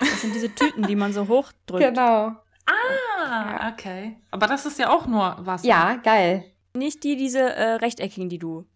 [0.00, 1.84] Das sind diese Tüten, die man so hochdrückt.
[1.84, 2.32] Genau.
[2.66, 4.16] Ah, okay.
[4.30, 5.66] Aber das ist ja auch nur Wasser.
[5.66, 6.44] Ja, geil.
[6.74, 8.66] Nicht die, diese äh, rechteckigen, die du,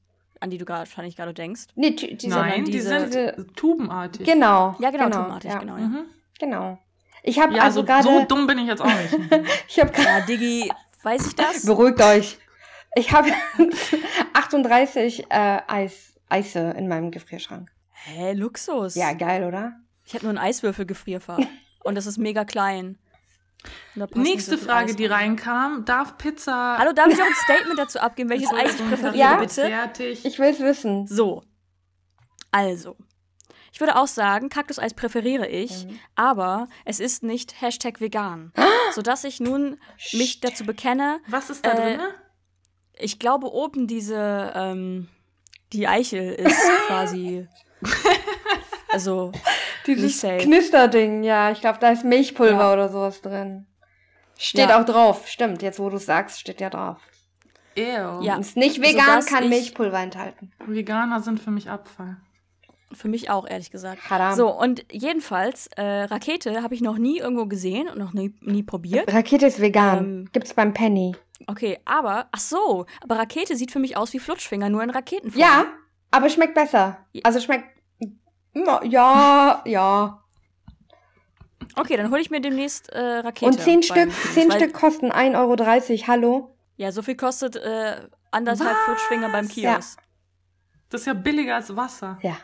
[0.40, 1.62] an die du gerade wahrscheinlich gerade denkst.
[1.74, 4.26] Nee, diese, Nein, diese, die sind tubenartig.
[4.26, 4.76] Genau.
[4.78, 5.58] Ja, genau, genau tubenartig, ja.
[5.58, 5.76] genau.
[5.76, 5.82] Ja.
[5.82, 6.04] Mhm.
[6.38, 6.78] Genau.
[7.22, 8.02] Ich habe ja, also so, gerade.
[8.04, 9.18] So dumm bin ich jetzt auch nicht.
[9.68, 10.08] ich habe gerade.
[10.08, 10.70] Ja, Diggi,
[11.02, 11.66] weiß ich das?
[11.66, 12.38] Beruhigt euch.
[12.94, 13.30] Ich habe
[14.32, 17.70] 38 äh, Eis, Eise in meinem Gefrierschrank.
[17.92, 18.94] Hä, Luxus.
[18.94, 19.74] Ja, geil, oder?
[20.06, 21.38] Ich habe nur einen Eiswürfelgefrierfach.
[21.84, 22.98] und das ist mega klein.
[24.14, 25.84] Nächste Frage, die reinkam.
[25.84, 26.78] Darf Pizza.
[26.78, 29.36] Hallo, darf ich auch ein Statement dazu abgeben, welches Eis ich präferiere, ja?
[29.36, 29.66] bitte?
[29.66, 30.24] Fertig.
[30.24, 31.06] Ich will es wissen.
[31.06, 31.42] So.
[32.50, 32.96] Also.
[33.72, 35.98] Ich würde auch sagen, Kaktuseis präferiere ich, mhm.
[36.16, 38.52] aber es ist nicht Hashtag vegan.
[38.92, 39.78] sodass ich nun
[40.12, 41.20] mich dazu bekenne.
[41.28, 42.06] Was ist da äh, drin?
[42.98, 45.08] Ich glaube, oben diese, ähm,
[45.72, 47.48] die Eichel ist quasi.
[48.92, 49.32] also
[49.86, 51.50] dieses Knisterding, ja.
[51.50, 52.72] Ich glaube, da ist Milchpulver ja.
[52.72, 53.66] oder sowas drin.
[54.36, 54.80] Steht ja.
[54.80, 55.28] auch drauf.
[55.28, 56.98] Stimmt, jetzt wo du sagst, steht ja drauf.
[57.76, 58.22] Ew.
[58.22, 58.36] Ja.
[58.38, 60.50] Ist nicht vegan, kann Milchpulver enthalten.
[60.66, 62.16] Veganer sind für mich Abfall.
[62.92, 64.10] Für mich auch, ehrlich gesagt.
[64.10, 64.34] Haram.
[64.34, 68.64] So, und jedenfalls, äh, Rakete habe ich noch nie irgendwo gesehen und noch nie, nie
[68.64, 69.12] probiert.
[69.12, 69.98] Rakete ist vegan.
[69.98, 71.14] Ähm, Gibt's beim Penny.
[71.46, 75.40] Okay, aber, ach so, aber Rakete sieht für mich aus wie Flutschfinger, nur in Raketenform.
[75.40, 75.66] Ja,
[76.10, 76.98] aber schmeckt besser.
[77.22, 77.79] Also schmeckt
[78.54, 80.22] ja, ja.
[81.76, 83.46] Okay, dann hole ich mir demnächst äh, Rakete.
[83.46, 86.06] Und zehn Stück, zehn Stück kosten 1,30 Euro.
[86.08, 86.56] Hallo?
[86.76, 88.76] Ja, so viel kostet äh, anderthalb?
[88.84, 89.98] Flutschfinger beim Kiosk.
[89.98, 90.04] Ja.
[90.88, 92.18] Das ist ja billiger als Wasser.
[92.22, 92.36] Ja.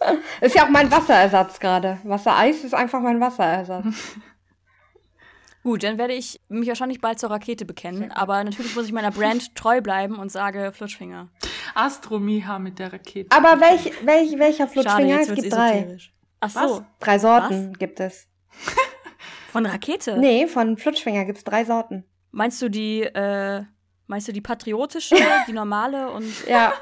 [0.40, 1.98] ist ja auch mein Wasserersatz gerade.
[2.04, 3.86] Wassereis ist einfach mein Wasserersatz.
[5.70, 9.12] Gut, dann werde ich mich wahrscheinlich bald zur Rakete bekennen, aber natürlich muss ich meiner
[9.12, 11.28] Brand treu bleiben und sage Flutschfinger.
[11.76, 13.28] Astromiha mit der Rakete.
[13.30, 15.20] Aber welch, welch, welcher Flutschfinger?
[15.20, 15.96] Schade, es gibt drei.
[16.40, 16.84] Ach so.
[16.98, 17.78] Drei Sorten Was?
[17.78, 18.26] gibt es.
[19.52, 20.18] Von Rakete?
[20.18, 22.02] Nee, von Flutschfinger gibt es drei Sorten.
[22.32, 23.62] Meinst du die, äh,
[24.08, 25.14] meinst du die patriotische,
[25.46, 26.48] die normale und.
[26.48, 26.72] Ja.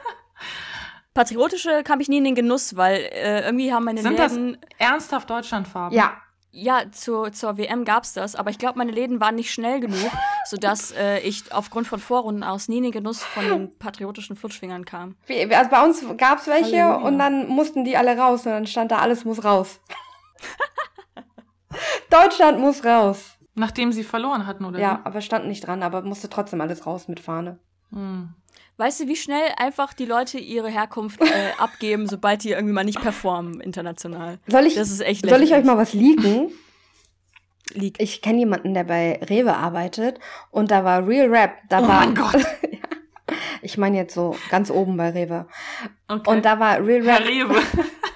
[1.12, 4.56] Patriotische kam ich nie in den Genuss, weil äh, irgendwie haben meine Sind Läden.
[4.60, 5.94] Das ernsthaft Deutschlandfarben?
[5.94, 9.52] Ja, ja, zur, zur WM gab es das, aber ich glaube, meine Läden waren nicht
[9.52, 10.10] schnell genug,
[10.46, 14.84] sodass äh, ich aufgrund von Vorrunden aus nie in den Genuss von den patriotischen Flutschfingern
[14.84, 15.16] kam.
[15.28, 17.06] Also bei uns gab es welche Halleluja.
[17.06, 19.80] und dann mussten die alle raus und dann stand da, alles muss raus.
[22.10, 23.36] Deutschland muss raus.
[23.54, 24.78] Nachdem sie verloren hatten, oder?
[24.78, 25.06] Ja, wie?
[25.06, 27.58] aber stand nicht dran, aber musste trotzdem alles raus mit Fahne.
[27.92, 28.34] Hm.
[28.78, 31.26] Weißt du, wie schnell einfach die Leute ihre Herkunft äh,
[31.58, 34.38] abgeben, sobald die irgendwie mal nicht performen international?
[34.46, 36.52] Soll ich, das ist echt soll ich euch mal was leaken?
[37.74, 37.96] League.
[37.98, 40.20] Ich kenne jemanden, der bei Rewe arbeitet
[40.50, 41.56] und da war Real Rap.
[41.68, 42.46] Da oh war, mein Gott.
[43.62, 45.46] ich meine jetzt so ganz oben bei Rewe.
[46.06, 46.30] Okay.
[46.30, 47.28] Und da war Real Herr Rap.
[47.28, 47.56] Rewe.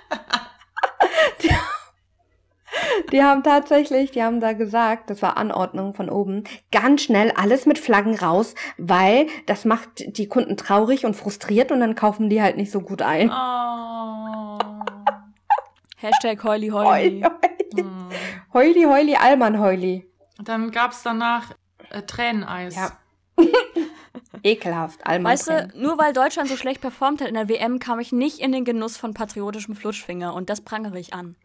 [3.13, 7.67] Die haben tatsächlich, die haben da gesagt, das war Anordnung von oben, ganz schnell alles
[7.67, 12.41] mit Flaggen raus, weil das macht die Kunden traurig und frustriert und dann kaufen die
[12.41, 13.31] halt nicht so gut ein.
[13.31, 14.59] Oh.
[15.99, 17.23] Hashtag Heuli Heuli, Heuli.
[17.23, 18.09] heuli, Hm.
[18.53, 20.07] heuli, heuli Alman, heuli.
[20.43, 21.53] Dann gab's danach
[21.91, 22.75] äh, Träneneis.
[22.77, 22.93] Ja.
[24.43, 25.33] Ekelhaft, Alman.
[25.33, 28.41] Weißt du, nur weil Deutschland so schlecht performt hat in der WM, kam ich nicht
[28.41, 31.37] in den Genuss von patriotischem Flutschfinger und das prangere ich an.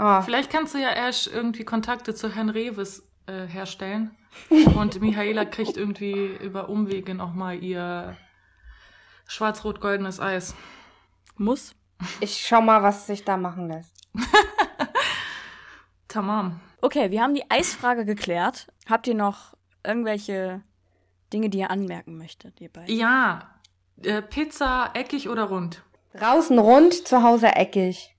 [0.00, 4.16] Oh, Vielleicht kannst du ja Ash irgendwie Kontakte zu Herrn Reves äh, herstellen.
[4.50, 8.16] Und Michaela kriegt irgendwie über Umwege nochmal ihr
[9.26, 10.54] schwarz-rot-goldenes Eis.
[11.36, 11.74] Muss.
[12.20, 13.92] ich schau mal, was sich da machen lässt.
[16.08, 16.60] Tamam.
[16.80, 18.68] Okay, wir haben die Eisfrage geklärt.
[18.88, 20.62] Habt ihr noch irgendwelche
[21.32, 22.96] Dinge, die ihr anmerken möchtet, ihr beiden?
[22.96, 23.50] Ja,
[24.02, 25.82] äh, Pizza eckig oder rund?
[26.14, 28.14] Draußen rund, zu Hause eckig.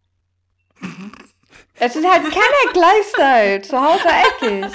[1.80, 4.72] Es ist halt kein Lifestyle, zu Hause eckig.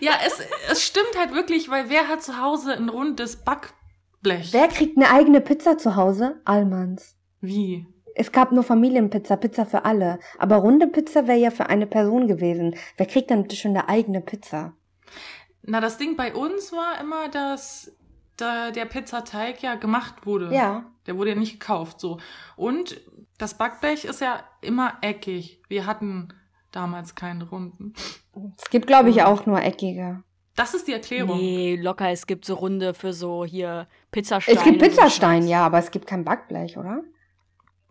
[0.00, 0.40] Ja, es,
[0.70, 4.52] es stimmt halt wirklich, weil wer hat zu Hause ein rundes Backblech?
[4.52, 6.40] Wer kriegt eine eigene Pizza zu Hause?
[6.44, 7.16] Allmanns.
[7.40, 7.86] Wie?
[8.14, 10.18] Es gab nur Familienpizza, Pizza für alle.
[10.38, 12.74] Aber runde Pizza wäre ja für eine Person gewesen.
[12.96, 14.72] Wer kriegt dann bitte schon eine eigene Pizza?
[15.62, 17.92] Na, das Ding bei uns war immer, dass
[18.36, 20.54] da der Pizzateig ja gemacht wurde.
[20.54, 20.86] Ja.
[21.06, 22.18] Der wurde ja nicht gekauft, so.
[22.56, 23.00] Und
[23.38, 25.60] das Backblech ist ja immer eckig.
[25.68, 26.28] Wir hatten
[26.72, 27.94] damals keinen runden.
[28.62, 30.22] Es gibt, glaube ich, auch nur eckige.
[30.56, 31.36] Das ist die Erklärung.
[31.38, 34.56] Nee, locker, es gibt so Runde für so hier Pizzasteine.
[34.58, 37.02] Es gibt so Pizzastein, ja, aber es gibt kein Backblech, oder?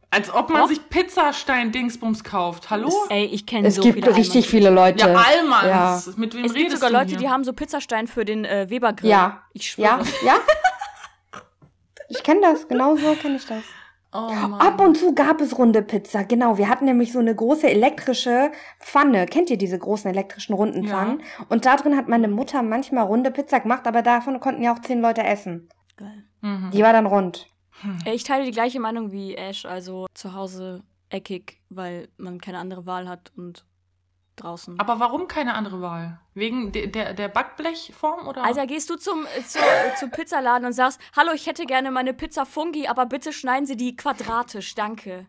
[0.09, 0.69] Als ob man Doch.
[0.69, 2.69] sich Pizzastein-Dingsbums kauft.
[2.69, 2.89] Hallo?
[3.09, 4.47] Ey, ich kenne Es so gibt viele richtig Allmanns.
[4.47, 4.99] viele Leute.
[5.09, 6.17] Ja, Allmanns.
[6.17, 7.17] Mit wem Es gibt redest sogar du Leute, hier?
[7.19, 9.09] die haben so Pizzastein für den äh, Webergrill.
[9.09, 9.43] Ja.
[9.53, 10.03] Ich schwöre.
[10.23, 10.37] Ja, ja.
[12.07, 13.63] Ich kenne das, genau so kenne ich das.
[14.15, 14.55] Oh.
[14.59, 16.57] Ab und zu gab es runde Pizza, genau.
[16.57, 19.25] Wir hatten nämlich so eine große elektrische Pfanne.
[19.25, 20.89] Kennt ihr diese großen elektrischen runden Ja.
[20.89, 21.21] Pfannen?
[21.49, 24.79] Und da drin hat meine Mutter manchmal runde Pizza gemacht, aber davon konnten ja auch
[24.79, 25.67] zehn Leute essen.
[25.97, 26.23] Geil.
[26.41, 26.71] Mhm.
[26.71, 27.47] Die war dann rund.
[28.05, 32.57] Äh, Ich teile die gleiche Meinung wie Ash, also zu Hause eckig, weil man keine
[32.59, 33.65] andere Wahl hat und
[34.35, 34.79] draußen.
[34.79, 36.19] Aber warum keine andere Wahl?
[36.33, 38.43] Wegen de der, der Backblechform oder?
[38.43, 41.91] Alter, gehst du zum, äh, zu, äh, zum Pizzaladen und sagst, hallo, ich hätte gerne
[41.91, 45.27] meine Pizza Fungi, aber bitte schneiden Sie die quadratisch, danke.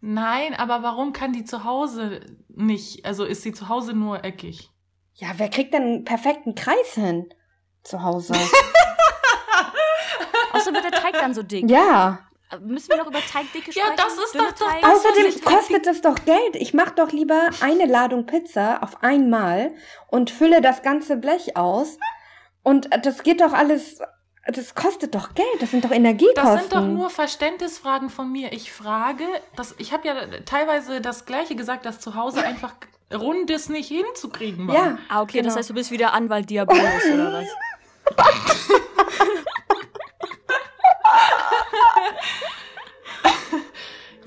[0.00, 3.04] Nein, aber warum kann die zu Hause nicht?
[3.04, 4.70] Also ist sie zu Hause nur eckig?
[5.14, 7.28] Ja, wer kriegt denn einen perfekten Kreis hin?
[7.82, 8.34] Zu Hause.
[10.52, 11.68] Außerdem wird der Teig dann so dick.
[11.70, 12.20] ja.
[12.60, 13.96] Müssen wir noch über Teigdicke Ja, sprechen?
[13.96, 14.80] das ist Dünne doch- Teig?
[14.82, 16.56] das- Außerdem ist- kostet es doch Geld.
[16.56, 19.72] Ich mach doch lieber eine Ladung Pizza auf einmal
[20.08, 21.98] und fülle das ganze Blech aus.
[22.62, 24.00] Und das geht doch alles.
[24.46, 25.46] Das kostet doch Geld.
[25.60, 26.44] Das sind doch Energiekosten.
[26.44, 28.52] Das sind doch nur Verständnisfragen von mir.
[28.52, 29.24] Ich frage,
[29.54, 32.74] das, ich habe ja teilweise das Gleiche gesagt, dass zu Hause einfach
[33.12, 34.74] Rundes nicht hinzukriegen war.
[34.74, 34.98] Ja.
[35.08, 35.56] Ah, okay, das Genau.
[35.58, 37.48] heißt, du bist wieder Anwalt Diabolus oder was?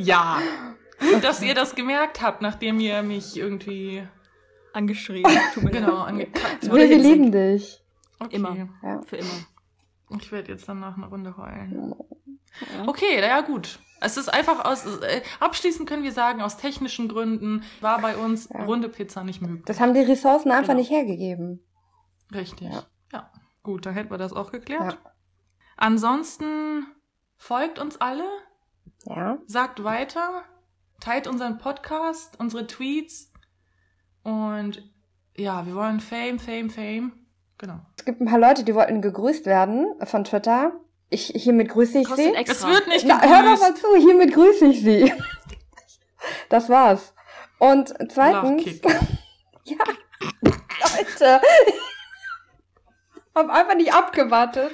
[0.04, 0.40] Ja.
[1.00, 4.08] Gut, dass ihr das gemerkt habt, nachdem ihr mich irgendwie
[4.74, 5.26] Angeschrien.
[5.54, 7.84] Tut mir genau angekackt Wir, wir lieben dich.
[8.20, 8.36] Okay.
[8.36, 8.56] Immer.
[8.82, 9.02] Ja.
[9.04, 9.30] Für immer.
[10.20, 11.94] Ich werde jetzt danach eine Runde heulen.
[12.86, 13.80] Okay, na ja gut.
[14.00, 18.50] Es ist einfach aus, äh, abschließend können wir sagen, aus technischen Gründen war bei uns
[18.50, 18.64] Ja.
[18.66, 19.64] runde Pizza nicht möglich.
[19.66, 20.80] Das haben die Ressourcen einfach Genau.
[20.80, 21.66] nicht hergegeben.
[22.34, 22.70] Richtig.
[22.72, 22.84] Ja.
[23.12, 23.32] Ja.
[23.64, 24.94] Gut, dann hätten wir das auch geklärt.
[25.04, 25.12] Ja.
[25.78, 26.86] Ansonsten
[27.38, 28.26] folgt uns alle,
[29.06, 29.38] Ja.
[29.48, 30.44] sagt weiter,
[31.00, 33.32] teilt unseren Podcast, unsere Tweets
[34.24, 34.90] und
[35.36, 37.12] ja, wir wollen Fame, Fame, Fame.
[37.58, 37.80] Genau.
[37.98, 40.74] Es gibt ein paar Leute, die wollten gegrüßt werden von Twitter.
[41.10, 42.36] Ich, hiermit grüße ich Kostet sie.
[42.36, 42.70] extra.
[42.70, 43.78] Es wird nicht Na, hör doch mal gegrüßt.
[43.78, 45.14] zu, hiermit grüße ich sie.
[46.50, 47.14] Das war's.
[47.60, 48.80] Und zweitens.
[49.66, 49.78] Ja.
[50.42, 51.42] Leute.
[53.36, 54.72] Hab einfach nicht abgewartet.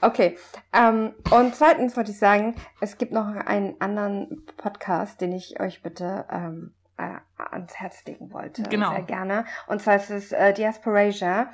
[0.00, 0.38] Okay.
[0.72, 5.82] Ähm, und zweitens wollte ich sagen, es gibt noch einen anderen Podcast, den ich euch
[5.82, 8.62] bitte ähm, äh, ans Herz legen wollte.
[8.64, 8.90] Genau.
[8.90, 9.44] Sehr gerne.
[9.66, 11.50] Und zwar ist es äh, Diasporasia.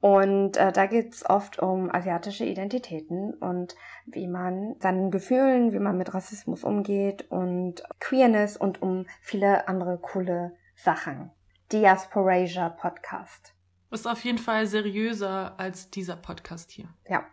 [0.00, 3.74] Und äh, da geht's oft um asiatische Identitäten und
[4.04, 9.98] wie man seinen Gefühlen, wie man mit Rassismus umgeht und Queerness und um viele andere
[9.98, 11.30] coole Sachen.
[11.72, 13.55] Diasporasia Podcast.
[13.96, 16.86] Ist auf jeden Fall seriöser als dieser Podcast hier.
[17.08, 17.24] Ja.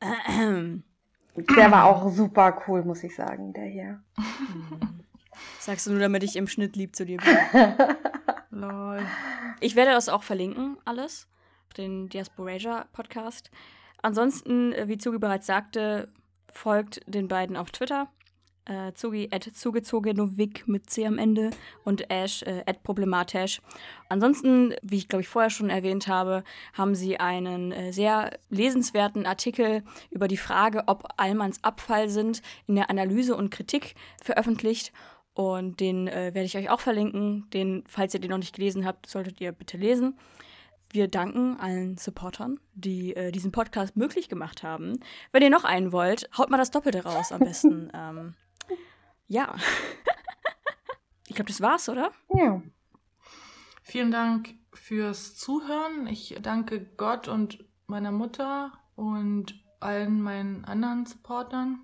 [0.00, 0.84] Ahem.
[1.36, 4.02] Der war auch super cool, muss ich sagen, der hier.
[5.60, 7.36] Sagst du nur, damit ich im Schnitt lieb zu dir bin.
[8.58, 9.06] Lol.
[9.60, 11.28] Ich werde das auch verlinken, alles,
[11.76, 13.50] den Diasporasia Podcast.
[14.00, 16.08] Ansonsten, äh, wie Zugi bereits sagte,
[16.50, 18.08] folgt den beiden auf Twitter.
[18.64, 21.50] Äh, Zugi at zugezogenovic mit C am Ende
[21.84, 23.60] und Ash äh, at problematisch.
[24.08, 29.26] Ansonsten, wie ich glaube ich vorher schon erwähnt habe, haben sie einen äh, sehr lesenswerten
[29.26, 34.92] Artikel über die Frage, ob Allmanns Abfall sind, in der Analyse und Kritik veröffentlicht.
[35.34, 37.48] Und den äh, werde ich euch auch verlinken.
[37.52, 40.18] Den, falls ihr den noch nicht gelesen habt, solltet ihr bitte lesen.
[40.92, 45.00] Wir danken allen Supportern, die äh, diesen Podcast möglich gemacht haben.
[45.32, 47.90] Wenn ihr noch einen wollt, haut mal das Doppelte raus am besten.
[47.94, 48.34] ähm,
[49.32, 49.54] ja.
[51.26, 52.12] ich glaube, das war's, oder?
[52.34, 52.62] Ja.
[53.82, 56.06] Vielen Dank fürs Zuhören.
[56.06, 61.80] Ich danke Gott und meiner Mutter und allen meinen anderen Supportern.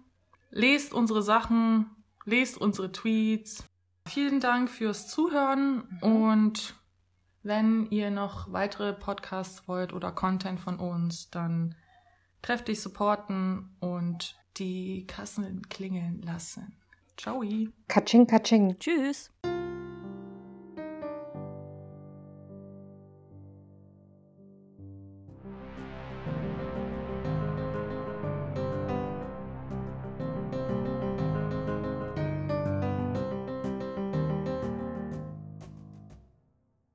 [0.50, 1.90] Lest unsere Sachen,
[2.24, 3.64] lest unsere Tweets.
[4.06, 6.02] Vielen Dank fürs Zuhören mhm.
[6.02, 6.74] und
[7.42, 11.74] wenn ihr noch weitere Podcasts wollt oder Content von uns, dann
[12.42, 16.77] kräftig supporten und die Kassen klingeln lassen.
[17.18, 17.42] Ciao.
[17.88, 18.76] Katsching, katsching.
[18.78, 19.30] Tschüss.